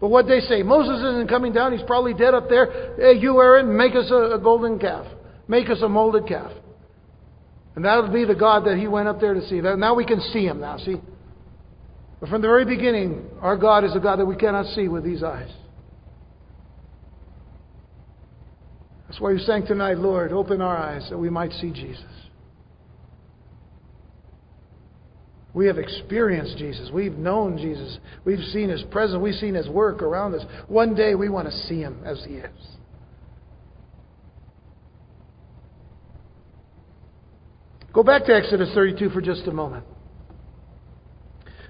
[0.00, 2.94] But what they say, Moses isn't coming down, he's probably dead up there.
[2.96, 5.06] Hey, you, Aaron, make us a, a golden calf.
[5.48, 6.52] Make us a molded calf.
[7.74, 9.60] And that'll be the God that he went up there to see.
[9.60, 11.00] Now we can see him now, see?
[12.24, 15.04] But from the very beginning, our God is a God that we cannot see with
[15.04, 15.50] these eyes.
[19.06, 22.06] That's why you sang tonight, Lord, open our eyes that we might see Jesus.
[25.52, 26.88] We have experienced Jesus.
[26.90, 27.98] We've known Jesus.
[28.24, 29.20] We've seen His presence.
[29.20, 30.46] We've seen His work around us.
[30.66, 32.68] One day we want to see Him as He is.
[37.92, 39.84] Go back to Exodus 32 for just a moment.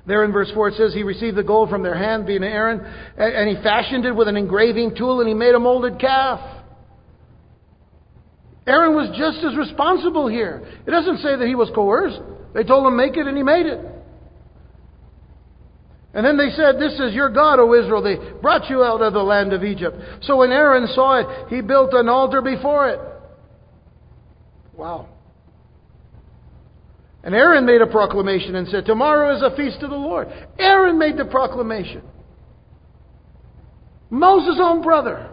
[0.07, 2.81] There in verse 4 it says, He received the gold from their hand, being Aaron,
[3.17, 6.41] and he fashioned it with an engraving tool, and he made a molded calf.
[8.67, 10.67] Aaron was just as responsible here.
[10.87, 12.21] It doesn't say that he was coerced.
[12.55, 13.81] They told him, make it, and he made it.
[16.15, 18.01] And then they said, This is your God, O Israel.
[18.01, 19.97] They brought you out of the land of Egypt.
[20.23, 23.01] So when Aaron saw it, he built an altar before it.
[24.75, 25.09] Wow.
[27.25, 30.29] And Aaron made a proclamation and said, Tomorrow is a feast of the Lord.
[30.59, 32.03] Aaron made the proclamation.
[34.11, 35.31] Moses' own brother.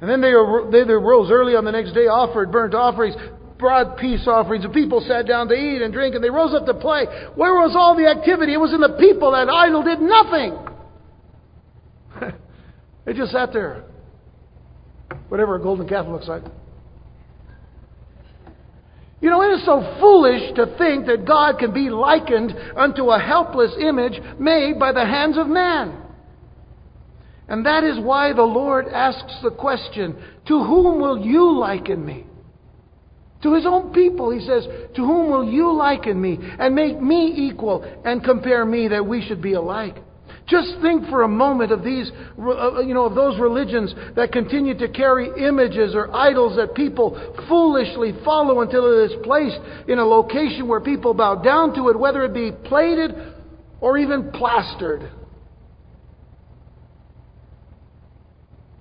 [0.00, 3.16] And then they, they rose early on the next day, offered burnt offerings,
[3.58, 4.62] brought peace offerings.
[4.62, 7.06] The people sat down to eat and drink, and they rose up to play.
[7.34, 8.54] Where was all the activity?
[8.54, 9.32] It was in the people.
[9.32, 10.56] That idol did nothing.
[13.04, 13.82] they just sat there.
[15.30, 16.44] Whatever a golden calf looks like.
[19.20, 23.18] You know, it is so foolish to think that God can be likened unto a
[23.18, 26.02] helpless image made by the hands of man.
[27.48, 30.14] And that is why the Lord asks the question,
[30.46, 32.26] To whom will you liken me?
[33.42, 34.66] To his own people, he says,
[34.96, 39.26] To whom will you liken me and make me equal and compare me that we
[39.26, 39.96] should be alike?
[40.48, 44.76] Just think for a moment of these, uh, you know, of those religions that continue
[44.78, 47.12] to carry images or idols that people
[47.48, 51.98] foolishly follow until it is placed in a location where people bow down to it,
[51.98, 53.14] whether it be plated
[53.82, 55.10] or even plastered.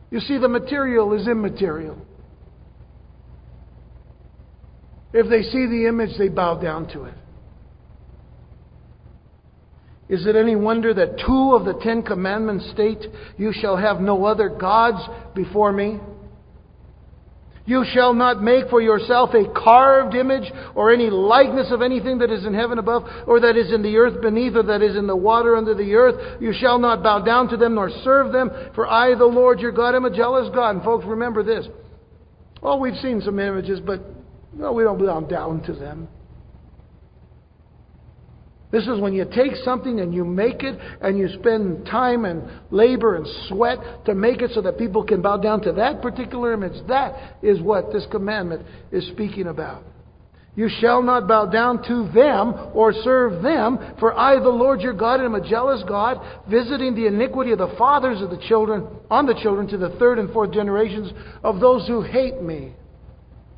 [0.09, 1.97] You see, the material is immaterial.
[5.11, 7.13] If they see the image, they bow down to it.
[10.09, 13.05] Is it any wonder that two of the Ten Commandments state,
[13.37, 14.99] You shall have no other gods
[15.35, 15.99] before me?
[17.67, 22.31] You shall not make for yourself a carved image or any likeness of anything that
[22.31, 25.05] is in heaven above, or that is in the earth beneath, or that is in
[25.05, 26.41] the water under the earth.
[26.41, 29.73] You shall not bow down to them nor serve them, for I, the Lord your
[29.73, 30.77] God, am a jealous God.
[30.77, 31.67] And folks, remember this.
[32.63, 33.99] Oh, we've seen some images, but
[34.53, 36.07] no, we don't bow down to them.
[38.69, 42.43] This is when you take something and you make it and you spend time and
[42.69, 46.51] labor and sweat to make it so that people can bow down to that particular
[46.51, 46.85] image.
[46.87, 49.83] That is what this commandment is speaking about.
[50.57, 54.93] You shall not bow down to them or serve them, for I, the Lord your
[54.93, 56.17] God, am a jealous God,
[56.49, 60.17] visiting the iniquity of the fathers of the children on the children to the third
[60.17, 61.13] and fourth generations
[61.43, 62.73] of those who hate me.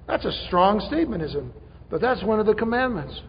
[0.07, 1.55] That's a strong statement, isn't it?
[1.89, 3.19] But that's one of the commandments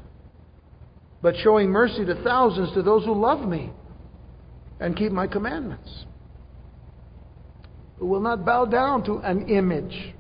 [1.23, 3.71] but showing mercy to thousands to those who love me
[4.81, 6.05] and keep my commandments.
[7.99, 10.14] Who will not bow down to an image.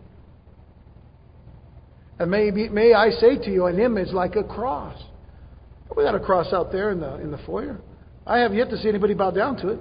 [2.18, 5.00] And may, be, may I say to you, an image like a cross.
[5.96, 7.80] We got a cross out there in the, in the foyer.
[8.26, 9.80] I have yet to see anybody bow down to it.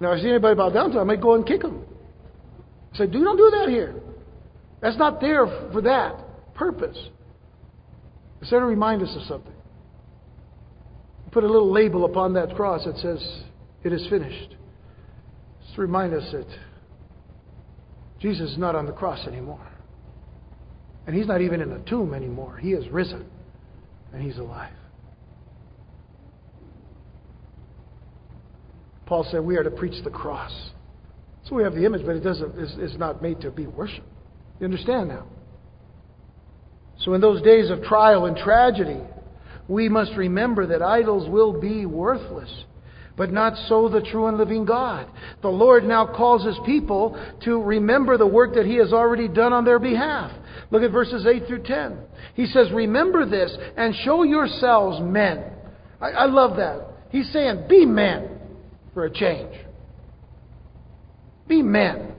[0.00, 1.84] Now, if I see anybody bow down to it, I might go and kick them.
[2.94, 3.94] I say, do don't do that here.
[4.80, 6.98] That's not there for that purpose.
[8.40, 9.53] It's there to remind us of something
[11.34, 13.42] put a little label upon that cross that says,
[13.82, 14.54] It is finished.
[15.62, 16.46] Just to remind us that
[18.20, 19.66] Jesus is not on the cross anymore.
[21.06, 22.56] And he's not even in the tomb anymore.
[22.56, 23.26] He is risen
[24.12, 24.72] and he's alive.
[29.04, 30.70] Paul said we are to preach the cross.
[31.44, 34.06] So we have the image, but it doesn't it's, not made to be worshiped.
[34.60, 35.26] You understand now?
[37.00, 39.00] So in those days of trial and tragedy,
[39.68, 42.64] we must remember that idols will be worthless.
[43.16, 45.08] But not so the true and living God.
[45.40, 49.52] The Lord now calls His people to remember the work that He has already done
[49.52, 50.32] on their behalf.
[50.70, 51.96] Look at verses 8 through 10.
[52.34, 55.44] He says, Remember this and show yourselves men.
[56.00, 56.88] I, I love that.
[57.10, 58.40] He's saying, Be men
[58.92, 59.54] for a change.
[61.46, 62.14] Be men.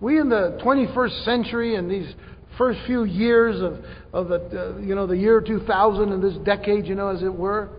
[0.00, 2.12] We in the 21st century and these
[2.58, 6.86] first few years of, of the, uh, you know, the year 2000 and this decade,
[6.86, 7.70] you know, as it were.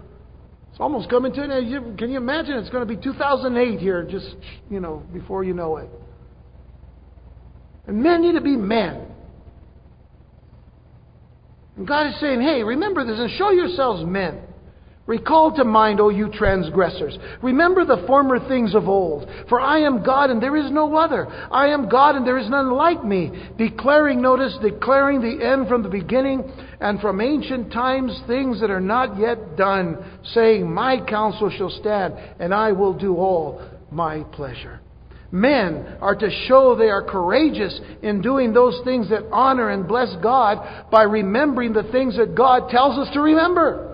[0.71, 1.97] It's almost coming to an end.
[1.99, 2.55] Can you imagine?
[2.55, 4.35] It's going to be 2008 here, just,
[4.69, 5.89] you know, before you know it.
[7.85, 9.05] And men need to be men.
[11.75, 14.41] And God is saying, hey, remember this and show yourselves men.
[15.09, 17.17] Recall to mind, O you transgressors.
[17.41, 19.27] Remember the former things of old.
[19.49, 21.25] For I am God and there is no other.
[21.51, 23.31] I am God and there is none like me.
[23.57, 26.43] Declaring, notice, declaring the end from the beginning
[26.79, 29.97] and from ancient times things that are not yet done,
[30.35, 34.79] saying, My counsel shall stand and I will do all my pleasure.
[35.31, 40.15] Men are to show they are courageous in doing those things that honor and bless
[40.21, 43.88] God by remembering the things that God tells us to remember.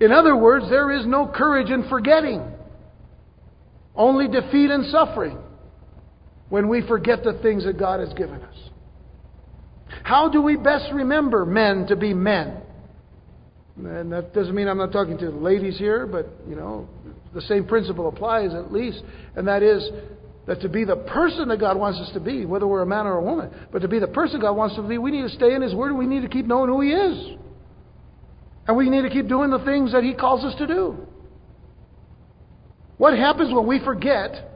[0.00, 2.42] In other words, there is no courage in forgetting,
[3.94, 5.38] only defeat and suffering
[6.48, 8.56] when we forget the things that God has given us.
[10.02, 12.60] How do we best remember men to be men?
[13.76, 16.88] And that doesn't mean I'm not talking to the ladies here, but you know,
[17.34, 19.02] the same principle applies at least,
[19.36, 19.88] and that is
[20.46, 23.06] that to be the person that God wants us to be, whether we're a man
[23.06, 25.22] or a woman, but to be the person God wants us to be, we need
[25.22, 25.88] to stay in His Word.
[25.88, 27.38] And we need to keep knowing who He is.
[28.66, 30.96] And we need to keep doing the things that He calls us to do.
[32.96, 34.50] What happens when we forget,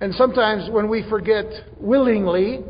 [0.00, 1.46] and sometimes when we forget
[1.78, 2.60] willingly,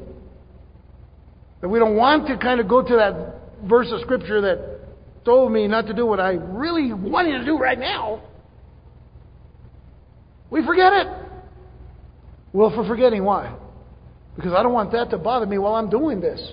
[1.61, 4.81] that we don't want to kind of go to that verse of Scripture that
[5.25, 8.23] told me not to do what I really wanted to do right now?
[10.51, 11.07] We forget it.
[12.53, 13.57] Well, for forgetting, why?
[14.37, 16.53] Because I don't want that to bother me while I'm doing this.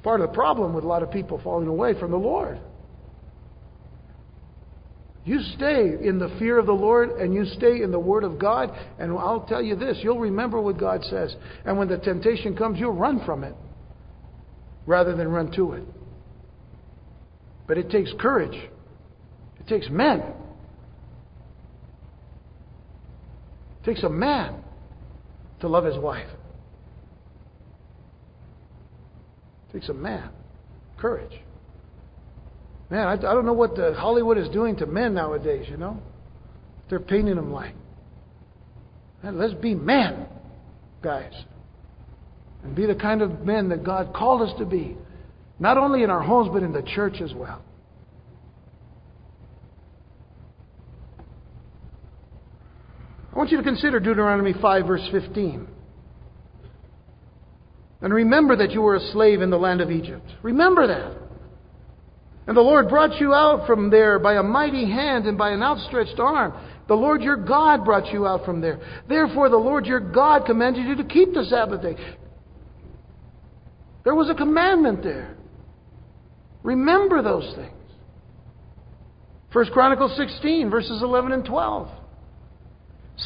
[0.00, 2.58] It's part of the problem with a lot of people falling away from the Lord.
[5.26, 8.38] You stay in the fear of the Lord and you stay in the Word of
[8.38, 11.36] God, and I'll tell you this you'll remember what God says.
[11.66, 13.54] And when the temptation comes, you'll run from it
[14.86, 15.84] rather than run to it.
[17.68, 18.56] But it takes courage,
[19.58, 20.22] it takes men.
[23.82, 24.64] It takes a man
[25.60, 26.30] to love his wife.
[29.70, 30.30] It takes a man.
[30.98, 31.40] Courage.
[32.90, 36.02] Man, I, I don't know what the Hollywood is doing to men nowadays, you know?
[36.88, 37.74] They're painting them like.
[39.22, 40.26] Man, let's be men,
[41.02, 41.32] guys.
[42.64, 44.96] And be the kind of men that God called us to be.
[45.60, 47.62] Not only in our homes, but in the church as well.
[53.32, 55.68] I want you to consider Deuteronomy 5, verse 15.
[58.02, 60.26] And remember that you were a slave in the land of Egypt.
[60.42, 61.16] Remember that.
[62.46, 65.62] And the Lord brought you out from there by a mighty hand and by an
[65.62, 66.54] outstretched arm.
[66.88, 68.80] The Lord your God brought you out from there.
[69.08, 71.96] Therefore, the Lord your God commanded you to keep the Sabbath day.
[74.02, 75.36] There was a commandment there.
[76.62, 77.74] Remember those things.
[79.52, 81.88] 1 Chronicles 16, verses 11 and 12.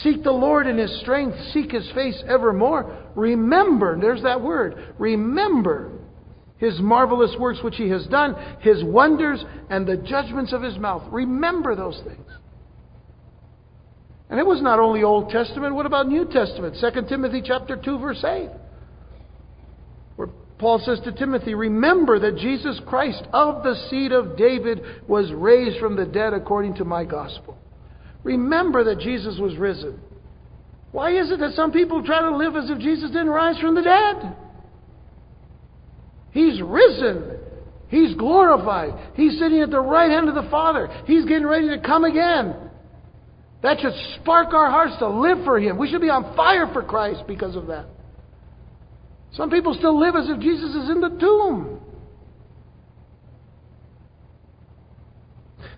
[0.03, 1.37] Seek the Lord in His strength.
[1.53, 3.11] Seek His face evermore.
[3.15, 4.95] Remember, there's that word.
[4.99, 5.93] Remember
[6.65, 11.03] his marvelous works which he has done, his wonders, and the judgments of his mouth.
[11.11, 12.31] Remember those things.
[14.31, 16.77] And it was not only Old Testament, what about New Testament?
[16.81, 18.49] 2 Timothy chapter 2 verse 8.
[20.17, 20.29] Where
[20.59, 25.79] Paul says to Timothy, "Remember that Jesus Christ of the seed of David was raised
[25.79, 27.59] from the dead according to my gospel."
[28.25, 30.01] Remember that Jesus was risen.
[30.91, 33.75] Why is it that some people try to live as if Jesus didn't rise from
[33.75, 34.37] the dead?
[36.33, 37.39] He's risen.
[37.89, 39.13] He's glorified.
[39.15, 40.89] He's sitting at the right hand of the Father.
[41.07, 42.57] He's getting ready to come again.
[43.63, 45.79] That should spark our hearts to live for Him.
[45.79, 47.87] We should be on fire for Christ because of that.
[49.33, 51.81] Some people still live as if Jesus is in the tomb.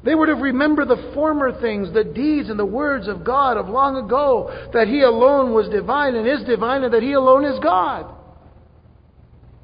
[0.06, 3.68] They were to remember the former things, the deeds and the words of God of
[3.68, 7.58] long ago, that He alone was divine and is divine, and that He alone is
[7.58, 8.14] God.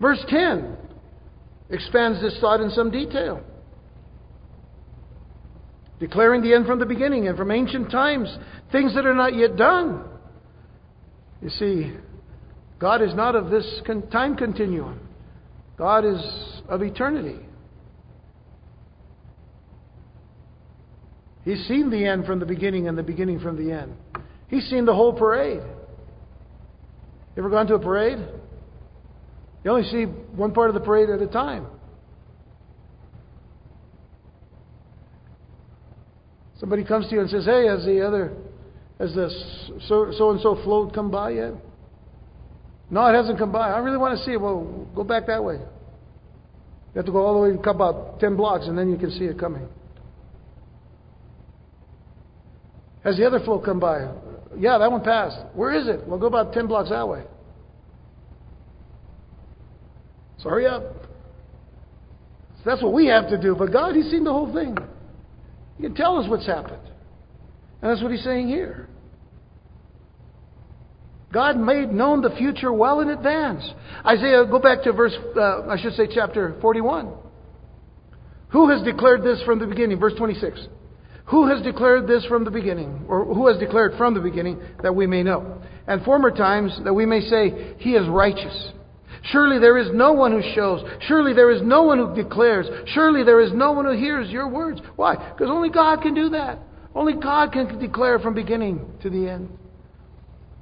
[0.01, 0.77] Verse 10
[1.71, 3.41] expands this thought in some detail.
[6.01, 8.37] Declaring the end from the beginning and from ancient times,
[8.73, 10.03] things that are not yet done.
[11.41, 11.93] You see,
[12.81, 13.81] God is not of this
[14.11, 14.99] time continuum,
[15.79, 16.21] God is
[16.69, 17.47] of eternity.
[21.45, 23.95] He's seen the end from the beginning and the beginning from the end.
[24.49, 25.63] He's seen the whole parade.
[27.35, 28.19] You ever gone to a parade?
[29.65, 31.67] You only see one part of the parade at a time.
[36.59, 38.33] Somebody comes to you and says, Hey, has the other,
[39.01, 39.31] has the
[39.89, 41.55] so and so float come by yet?
[42.89, 43.71] No, it hasn't come by.
[43.71, 44.41] I really want to see it.
[44.41, 45.55] Well, go back that way.
[45.55, 49.11] You have to go all the way, come about 10 blocks, and then you can
[49.11, 49.67] see it coming.
[53.05, 54.09] Has the other float come by?
[54.57, 55.39] Yeah, that one passed.
[55.55, 56.07] Where is it?
[56.07, 57.25] Well, go about 10 blocks that way.
[60.39, 60.83] So hurry up.
[62.59, 63.55] So that's what we have to do.
[63.57, 64.77] But God, He's seen the whole thing.
[65.77, 66.83] He can tell us what's happened.
[67.81, 68.89] And that's what He's saying here.
[71.33, 73.65] God made known the future well in advance.
[74.07, 77.11] Isaiah, go back to verse, uh, I should say chapter 41.
[78.51, 79.99] Who has declared this from the beginning?
[79.99, 80.69] Verse 26.
[81.27, 83.05] Who has declared this from the beginning?
[83.09, 85.63] Or who has declared from the beginning that we may know?
[85.87, 88.73] And former times that we may say, He is righteous.
[89.25, 90.83] Surely there is no one who shows.
[91.07, 92.67] Surely there is no one who declares.
[92.89, 94.81] Surely there is no one who hears your words.
[94.97, 95.15] Why?
[95.15, 96.59] Because only God can do that.
[96.95, 99.49] Only God can declare from beginning to the end.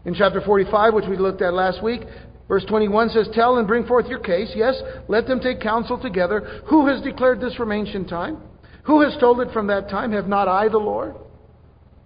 [0.05, 2.03] In chapter 45, which we looked at last week,
[2.49, 4.53] verse 21 says, Tell and bring forth your case.
[4.55, 6.63] Yes, let them take counsel together.
[6.69, 8.39] Who has declared this from ancient time?
[8.85, 10.13] Who has told it from that time?
[10.13, 11.17] Have not I the Lord?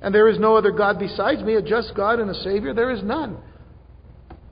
[0.00, 2.74] And there is no other God besides me, a just God and a Savior.
[2.74, 3.38] There is none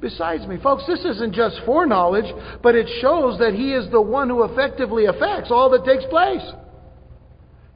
[0.00, 0.58] besides me.
[0.62, 2.26] Folks, this isn't just foreknowledge,
[2.62, 6.42] but it shows that He is the one who effectively affects all that takes place.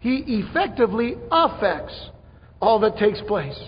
[0.01, 2.11] He effectively affects
[2.61, 3.59] all that takes place.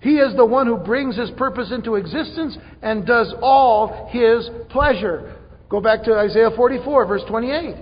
[0.00, 5.36] He is the one who brings His purpose into existence and does all His pleasure.
[5.68, 7.76] Go back to Isaiah 44, verse 28.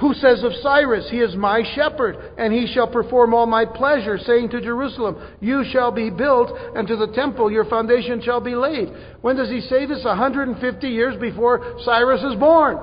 [0.00, 4.16] Who says of Cyrus, He is my shepherd, and he shall perform all my pleasure,
[4.16, 8.54] saying to Jerusalem, You shall be built, and to the temple your foundation shall be
[8.54, 8.90] laid.
[9.22, 10.04] When does he say this?
[10.04, 12.78] 150 years before Cyrus is born.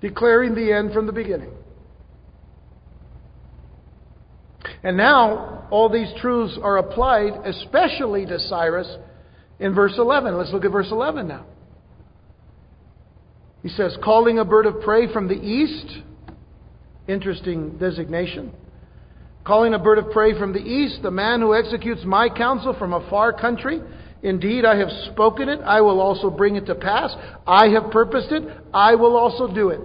[0.00, 1.50] Declaring the end from the beginning.
[4.82, 8.88] And now, all these truths are applied, especially to Cyrus,
[9.58, 10.38] in verse 11.
[10.38, 11.44] Let's look at verse 11 now.
[13.62, 15.98] He says, calling a bird of prey from the east.
[17.06, 18.52] Interesting designation.
[19.44, 22.92] Calling a bird of prey from the east, the man who executes my counsel from
[22.92, 23.80] a far country.
[24.22, 25.60] Indeed, I have spoken it.
[25.60, 27.14] I will also bring it to pass.
[27.46, 28.42] I have purposed it.
[28.72, 29.80] I will also do it.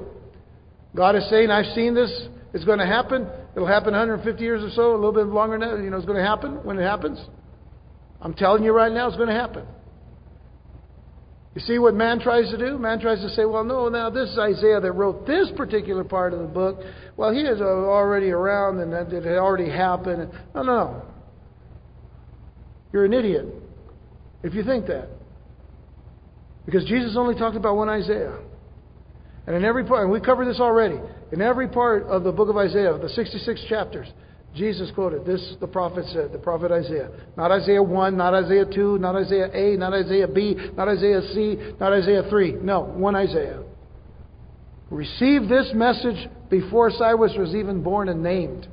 [0.95, 2.27] God is saying, I've seen this.
[2.53, 3.27] It's going to happen.
[3.55, 5.75] It'll happen 150 years or so, a little bit longer now.
[5.75, 7.19] You know, it's going to happen when it happens.
[8.21, 9.65] I'm telling you right now, it's going to happen.
[11.55, 12.77] You see what man tries to do?
[12.77, 16.33] Man tries to say, well, no, now this is Isaiah that wrote this particular part
[16.33, 16.81] of the book.
[17.15, 20.31] Well, he is already around and that it had already happened.
[20.53, 21.01] No, no, no.
[22.91, 23.45] You're an idiot
[24.43, 25.07] if you think that.
[26.65, 28.37] Because Jesus only talked about one Isaiah.
[29.47, 30.99] And in every part, and we covered this already,
[31.31, 34.07] in every part of the book of Isaiah, the 66 chapters,
[34.55, 37.09] Jesus quoted this, the prophet said, the prophet Isaiah.
[37.35, 41.57] Not Isaiah 1, not Isaiah 2, not Isaiah A, not Isaiah B, not Isaiah C,
[41.79, 42.53] not Isaiah 3.
[42.61, 43.63] No, one Isaiah.
[44.89, 48.67] Received this message before Cyrus was even born and named.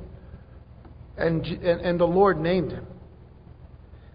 [1.17, 2.87] And, and, and the Lord named him.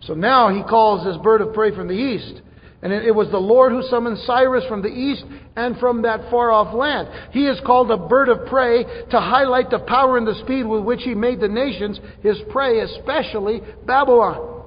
[0.02, 2.40] So now he calls this bird of prey from the east.
[2.80, 5.24] And it was the Lord who summoned Cyrus from the east
[5.56, 7.08] and from that far off land.
[7.32, 10.84] He is called a bird of prey to highlight the power and the speed with
[10.84, 14.58] which he made the nations his prey, especially Babylon.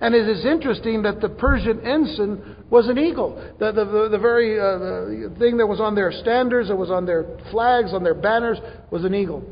[0.00, 3.36] And it is interesting that the Persian ensign was an eagle.
[3.60, 6.90] The, the, the, the very uh, the thing that was on their standards, that was
[6.90, 8.58] on their flags, on their banners,
[8.90, 9.44] was an eagle.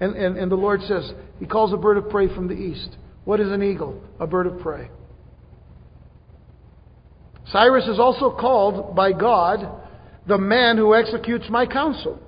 [0.00, 2.96] And, and, and the Lord says, He calls a bird of prey from the east.
[3.24, 4.02] What is an eagle?
[4.20, 4.88] A bird of prey.
[7.52, 9.82] Cyrus is also called by God
[10.26, 12.20] the man who executes my counsel.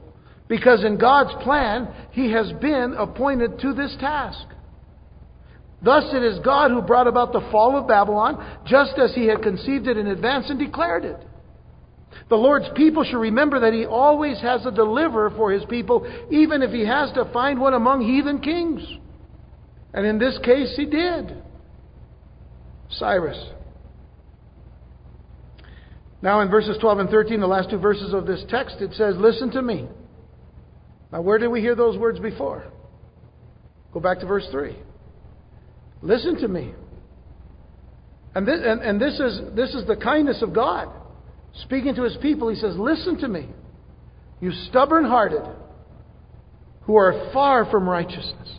[0.48, 4.46] Because in God's plan, he has been appointed to this task.
[5.82, 9.42] Thus, it is God who brought about the fall of Babylon, just as he had
[9.42, 11.16] conceived it in advance and declared it.
[12.28, 16.62] The Lord's people should remember that he always has a deliverer for his people, even
[16.62, 18.82] if he has to find one among heathen kings.
[19.92, 21.42] And in this case, he did.
[22.90, 23.38] Cyrus.
[26.20, 29.14] Now, in verses 12 and 13, the last two verses of this text, it says,
[29.16, 29.88] Listen to me.
[31.12, 32.64] Now, where did we hear those words before?
[33.92, 34.76] Go back to verse 3.
[36.02, 36.74] Listen to me.
[38.34, 40.88] And this, and, and this, is, this is the kindness of God.
[41.62, 43.48] Speaking to his people, he says, Listen to me,
[44.40, 45.42] you stubborn hearted,
[46.82, 48.58] who are far from righteousness.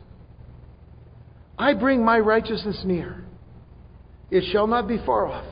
[1.58, 3.24] I bring my righteousness near,
[4.32, 5.46] it shall not be far off.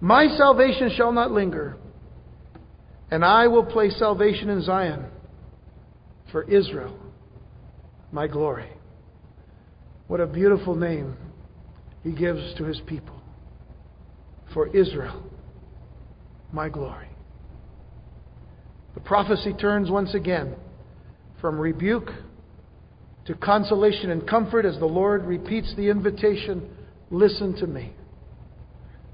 [0.00, 1.76] My salvation shall not linger,
[3.10, 5.04] and I will place salvation in Zion
[6.32, 6.98] for Israel,
[8.10, 8.70] my glory.
[10.06, 11.16] What a beautiful name
[12.02, 13.20] he gives to his people.
[14.54, 15.22] For Israel,
[16.52, 17.08] my glory.
[18.94, 20.56] The prophecy turns once again
[21.40, 22.10] from rebuke
[23.26, 26.68] to consolation and comfort as the Lord repeats the invitation
[27.10, 27.92] listen to me.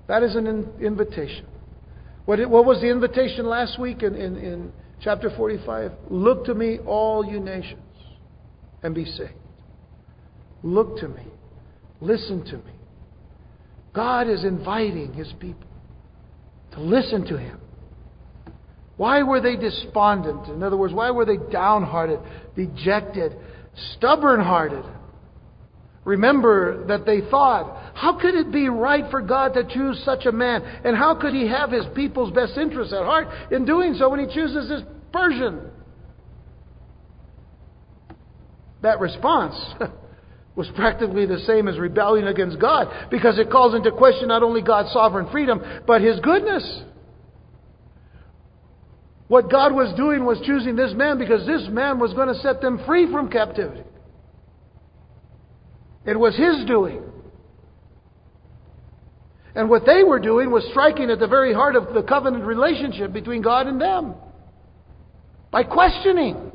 [0.08, 1.46] That is an in- invitation.
[2.24, 5.92] What, it, what was the invitation last week in, in, in chapter 45?
[6.10, 7.80] Look to me, all you nations,
[8.82, 9.32] and be saved.
[10.62, 11.22] Look to me.
[12.00, 12.72] Listen to me.
[13.94, 15.68] God is inviting his people
[16.72, 17.60] to listen to him.
[18.96, 20.48] Why were they despondent?
[20.48, 22.18] In other words, why were they downhearted,
[22.54, 23.36] dejected,
[23.94, 24.84] stubborn hearted?
[26.06, 30.30] Remember that they thought, how could it be right for God to choose such a
[30.30, 30.62] man?
[30.62, 34.20] And how could he have his people's best interests at heart in doing so when
[34.20, 34.82] he chooses this
[35.12, 35.68] Persian?
[38.82, 39.56] That response
[40.54, 44.62] was practically the same as rebellion against God because it calls into question not only
[44.62, 46.82] God's sovereign freedom, but his goodness.
[49.26, 52.60] What God was doing was choosing this man because this man was going to set
[52.60, 53.82] them free from captivity.
[56.06, 57.02] It was his doing.
[59.54, 63.12] And what they were doing was striking at the very heart of the covenant relationship
[63.12, 64.14] between God and them
[65.50, 66.52] by questioning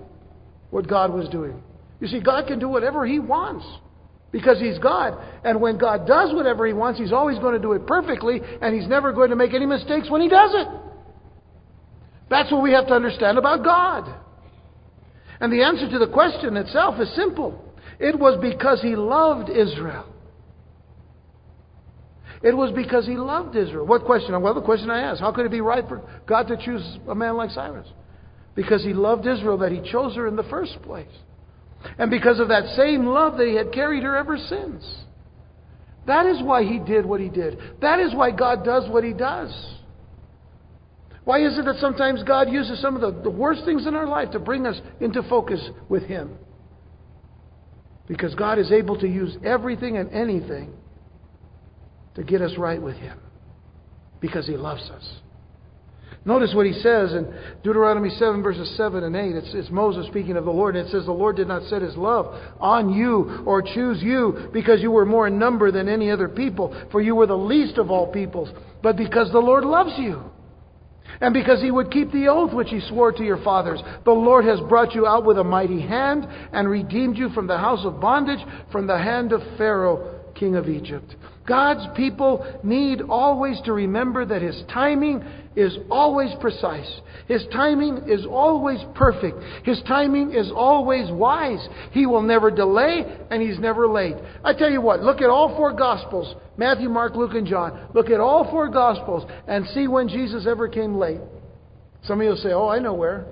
[0.69, 1.61] what God was doing.
[1.99, 3.65] You see, God can do whatever He wants
[4.31, 5.17] because He's God.
[5.43, 8.73] And when God does whatever He wants, He's always going to do it perfectly, and
[8.79, 10.67] He's never going to make any mistakes when He does it.
[12.29, 14.15] That's what we have to understand about God.
[15.39, 17.70] And the answer to the question itself is simple.
[18.01, 20.07] It was because he loved Israel.
[22.41, 23.85] It was because he loved Israel.
[23.85, 24.39] What question?
[24.41, 27.13] Well, the question I asked how could it be right for God to choose a
[27.13, 27.87] man like Cyrus?
[28.55, 31.13] Because he loved Israel that he chose her in the first place.
[31.99, 34.83] And because of that same love that he had carried her ever since.
[36.07, 37.59] That is why he did what he did.
[37.81, 39.51] That is why God does what he does.
[41.23, 44.07] Why is it that sometimes God uses some of the, the worst things in our
[44.07, 46.35] life to bring us into focus with him?
[48.11, 50.73] Because God is able to use everything and anything
[52.15, 53.17] to get us right with Him
[54.19, 55.09] because He loves us.
[56.25, 57.33] Notice what he says in
[57.63, 59.35] Deuteronomy 7, verses 7 and 8.
[59.37, 61.81] It's, it's, Moses speaking of the Lord, and it says, The Lord did not set
[61.81, 66.11] his love on you or choose you because you were more in number than any
[66.11, 68.49] other people, for you were the least of all peoples,
[68.83, 70.21] but because the Lord loves you.
[71.19, 74.45] And because he would keep the oath which he swore to your fathers, the Lord
[74.45, 77.99] has brought you out with a mighty hand and redeemed you from the house of
[77.99, 78.39] bondage,
[78.71, 81.15] from the hand of Pharaoh, king of Egypt.
[81.47, 85.23] God's people need always to remember that His timing
[85.55, 87.01] is always precise.
[87.27, 89.37] His timing is always perfect.
[89.63, 91.67] His timing is always wise.
[91.91, 94.15] He will never delay and He's never late.
[94.43, 97.87] I tell you what, look at all four Gospels Matthew, Mark, Luke, and John.
[97.95, 101.21] Look at all four Gospels and see when Jesus ever came late.
[102.03, 103.25] Some of you will say, Oh, I know where.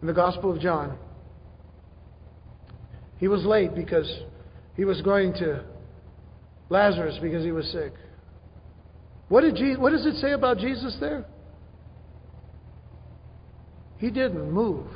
[0.00, 0.96] In the Gospel of John.
[3.18, 4.10] He was late because
[4.76, 5.64] he was going to
[6.70, 7.92] Lazarus because he was sick.
[9.28, 11.24] What, did Jesus, what does it say about Jesus there?
[13.98, 14.86] He didn't move.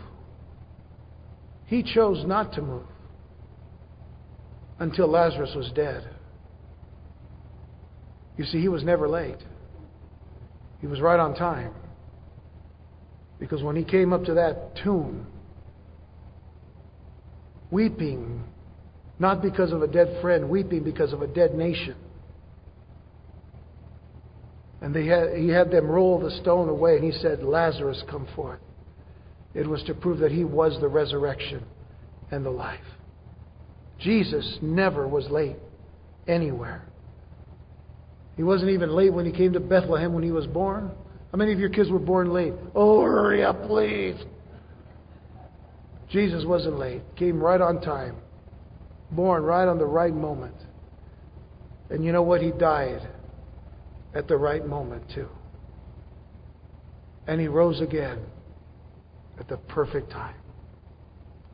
[1.66, 2.86] He chose not to move
[4.78, 6.08] until Lazarus was dead.
[8.36, 9.38] You see, he was never late.
[10.80, 11.72] He was right on time.
[13.38, 15.26] Because when he came up to that tomb,
[17.70, 18.44] weeping
[19.22, 21.94] not because of a dead friend, weeping because of a dead nation.
[24.80, 28.58] And had, he had them roll the stone away, and he said, Lazarus, come forth.
[29.54, 31.62] It was to prove that he was the resurrection
[32.32, 32.80] and the life.
[34.00, 35.56] Jesus never was late
[36.26, 36.84] anywhere.
[38.36, 40.90] He wasn't even late when he came to Bethlehem when he was born.
[41.30, 42.54] How many of your kids were born late?
[42.74, 44.16] Oh, hurry up, please.
[46.10, 47.02] Jesus wasn't late.
[47.16, 48.16] Came right on time
[49.12, 50.56] born right on the right moment.
[51.90, 52.40] And you know what?
[52.40, 53.08] He died
[54.14, 55.28] at the right moment, too.
[57.26, 58.18] And he rose again
[59.38, 60.36] at the perfect time.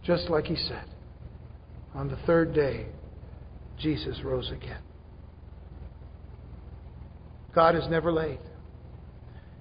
[0.02, 0.84] Just like he said.
[1.94, 2.86] On the third day,
[3.78, 4.80] Jesus rose again.
[7.54, 8.40] God is never late.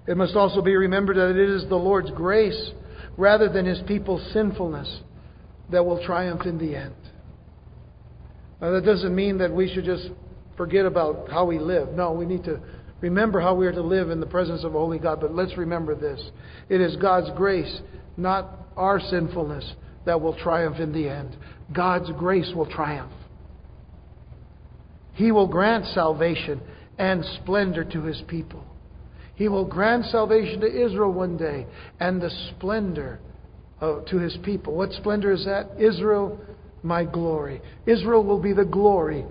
[0.06, 2.70] It must also be remembered that it is the Lord's grace
[3.16, 5.00] rather than his people's sinfulness
[5.70, 6.94] that will triumph in the end.
[8.60, 10.08] Now, that doesn't mean that we should just
[10.56, 11.90] forget about how we live.
[11.90, 12.60] No, we need to
[13.00, 15.20] remember how we are to live in the presence of a holy God.
[15.20, 16.30] But let's remember this
[16.68, 17.80] it is God's grace,
[18.16, 19.72] not our sinfulness,
[20.04, 21.36] that will triumph in the end.
[21.72, 23.12] God's grace will triumph.
[25.14, 26.60] He will grant salvation
[26.98, 28.64] and splendor to his people.
[29.34, 31.66] He will grant salvation to Israel one day
[32.00, 33.20] and the splendor
[33.80, 34.74] uh, to his people.
[34.74, 35.70] What splendor is that?
[35.78, 36.40] Israel
[36.82, 37.60] my glory.
[37.86, 39.24] Israel will be the glory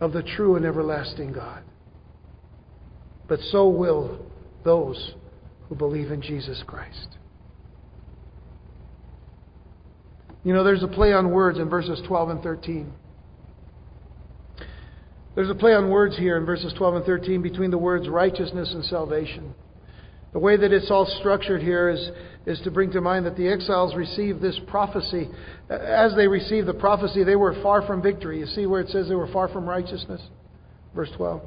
[0.00, 1.62] of the true and everlasting God.
[3.28, 4.26] But so will
[4.64, 5.14] those
[5.68, 7.08] who believe in Jesus Christ.
[10.42, 12.92] You know, there's a play on words in verses 12 and 13.
[15.34, 18.72] There's a play on words here in verses 12 and 13 between the words righteousness
[18.72, 19.54] and salvation.
[20.32, 22.10] The way that it's all structured here is,
[22.46, 25.28] is to bring to mind that the exiles received this prophecy.
[25.70, 28.38] As they received the prophecy, they were far from victory.
[28.40, 30.20] You see where it says they were far from righteousness?
[30.94, 31.42] Verse 12.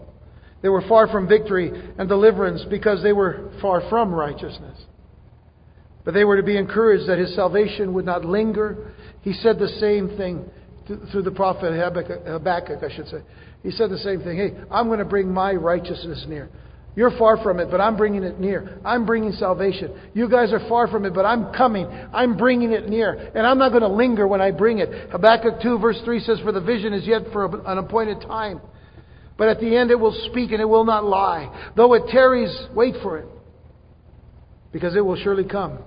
[0.61, 4.77] They were far from victory and deliverance because they were far from righteousness.
[6.03, 8.93] But they were to be encouraged that his salvation would not linger.
[9.21, 10.49] He said the same thing
[11.11, 13.17] through the prophet Habakkuk, I should say.
[13.61, 14.37] He said the same thing.
[14.37, 16.49] Hey, I'm going to bring my righteousness near.
[16.97, 18.79] You're far from it, but I'm bringing it near.
[18.83, 19.91] I'm bringing salvation.
[20.15, 21.85] You guys are far from it, but I'm coming.
[22.11, 23.13] I'm bringing it near.
[23.13, 25.11] And I'm not going to linger when I bring it.
[25.11, 28.59] Habakkuk 2, verse 3 says, For the vision is yet for an appointed time.
[29.37, 31.71] But at the end it will speak and it will not lie.
[31.75, 33.27] Though it tarries, wait for it.
[34.71, 35.77] Because it will surely come.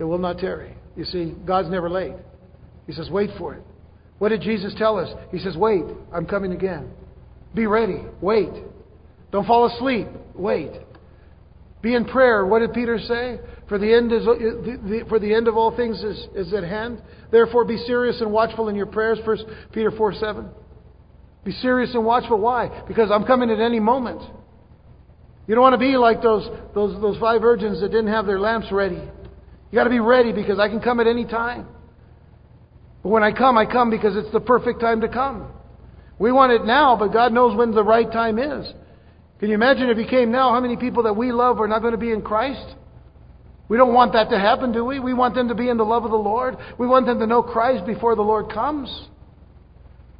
[0.00, 0.76] It will not tarry.
[0.96, 2.14] You see, God's never late.
[2.88, 3.62] He says, wait for it.
[4.18, 5.08] What did Jesus tell us?
[5.30, 6.90] He says, wait, I'm coming again.
[7.54, 8.02] Be ready.
[8.20, 8.50] Wait.
[9.34, 10.06] Don't fall asleep.
[10.36, 10.70] Wait.
[11.82, 12.46] Be in prayer.
[12.46, 13.40] What did Peter say?
[13.68, 14.22] For the end, is,
[15.08, 17.02] for the end of all things is, is at hand.
[17.32, 19.18] Therefore, be serious and watchful in your prayers.
[19.24, 19.38] 1
[19.72, 20.48] Peter 4 7.
[21.42, 22.38] Be serious and watchful.
[22.38, 22.84] Why?
[22.86, 24.22] Because I'm coming at any moment.
[25.48, 28.38] You don't want to be like those, those, those five virgins that didn't have their
[28.38, 28.94] lamps ready.
[28.94, 31.66] You got to be ready because I can come at any time.
[33.02, 35.48] But when I come, I come because it's the perfect time to come.
[36.20, 38.72] We want it now, but God knows when the right time is.
[39.40, 41.80] Can you imagine if He came now, how many people that we love are not
[41.80, 42.74] going to be in Christ?
[43.68, 45.00] We don't want that to happen, do we?
[45.00, 46.56] We want them to be in the love of the Lord.
[46.78, 48.88] We want them to know Christ before the Lord comes.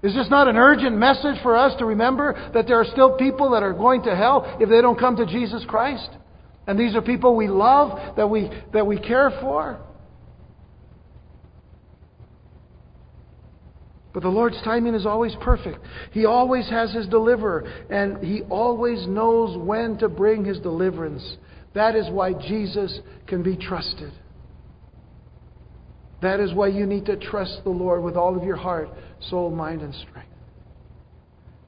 [0.02, 3.50] Is this not an urgent message for us to remember that there are still people
[3.50, 6.10] that are going to hell if they don't come to Jesus Christ?
[6.66, 9.80] And these are people we love, that we, that we care for.
[14.14, 15.80] But the Lord's timing is always perfect.
[16.12, 21.36] He always has His deliverer, and He always knows when to bring His deliverance.
[21.74, 24.12] That is why Jesus can be trusted.
[26.22, 28.88] That is why you need to trust the Lord with all of your heart,
[29.28, 30.30] soul, mind, and strength.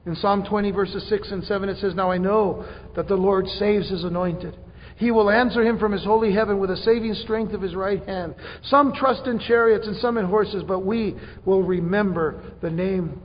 [0.05, 3.45] In Psalm 20, verses 6 and 7, it says, Now I know that the Lord
[3.45, 4.57] saves His anointed.
[4.97, 8.03] He will answer him from his holy heaven with the saving strength of his right
[8.05, 8.33] hand.
[8.63, 13.21] Some trust in chariots and some in horses, but we will remember the name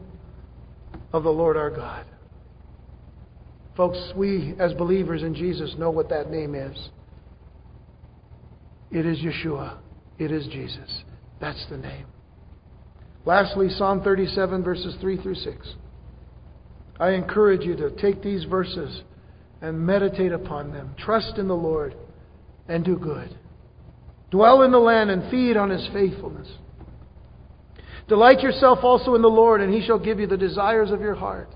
[1.14, 2.04] of the Lord our God.
[3.74, 6.90] Folks, we as believers in Jesus know what that name is.
[8.90, 9.78] It is Yeshua.
[10.18, 11.04] It is Jesus.
[11.40, 12.04] That's the name.
[13.24, 15.74] Lastly, Psalm 37, verses 3 through 6.
[17.00, 19.02] I encourage you to take these verses
[19.62, 20.94] and meditate upon them.
[20.98, 21.94] Trust in the Lord
[22.68, 23.34] and do good.
[24.30, 26.48] Dwell in the land and feed on his faithfulness.
[28.08, 31.14] Delight yourself also in the Lord, and he shall give you the desires of your
[31.14, 31.48] heart.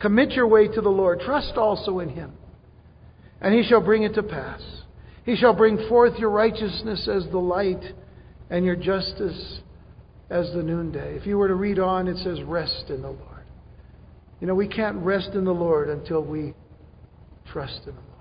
[0.00, 1.20] Commit your way to the Lord.
[1.20, 2.32] Trust also in him,
[3.40, 4.60] and he shall bring it to pass.
[5.24, 7.82] He shall bring forth your righteousness as the light,
[8.50, 9.60] and your justice
[10.30, 11.16] as the noonday.
[11.16, 13.25] If you were to read on, it says, Rest in the Lord.
[14.40, 16.54] You know, we can't rest in the Lord until we
[17.50, 18.16] trust in the Lord.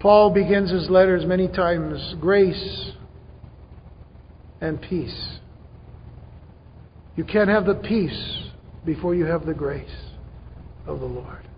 [0.00, 2.92] Paul begins his letters many times grace
[4.60, 5.38] and peace.
[7.16, 8.50] You can't have the peace
[8.84, 9.90] before you have the grace
[10.86, 11.48] of the Lord.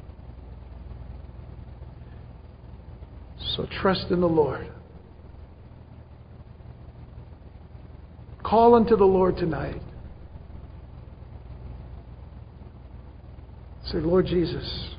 [3.56, 4.70] So trust in the Lord.
[8.48, 9.82] Call unto the Lord tonight.
[13.84, 14.94] Say, Lord Jesus,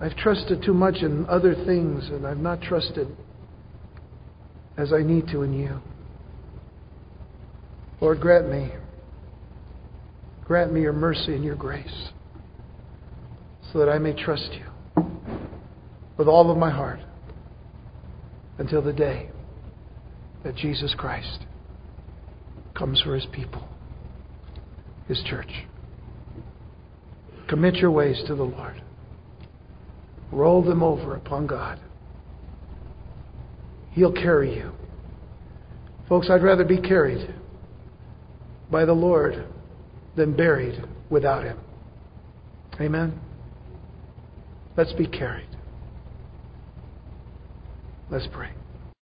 [0.00, 3.08] I've trusted too much in other things and I've not trusted
[4.76, 5.80] as I need to in you.
[8.00, 8.70] Lord, grant me,
[10.44, 12.10] grant me your mercy and your grace
[13.72, 15.04] so that I may trust you
[16.16, 17.00] with all of my heart
[18.58, 19.30] until the day
[20.44, 21.46] that Jesus Christ
[22.74, 23.66] comes for his people,
[25.08, 25.50] his church.
[27.48, 28.82] Commit your ways to the Lord.
[30.32, 31.78] Roll them over upon God.
[33.92, 34.72] He'll carry you.
[36.08, 37.32] Folks, I'd rather be carried
[38.70, 39.46] by the Lord
[40.16, 41.58] than buried without Him.
[42.80, 43.20] Amen?
[44.76, 45.48] Let's be carried.
[48.10, 48.50] Let's pray.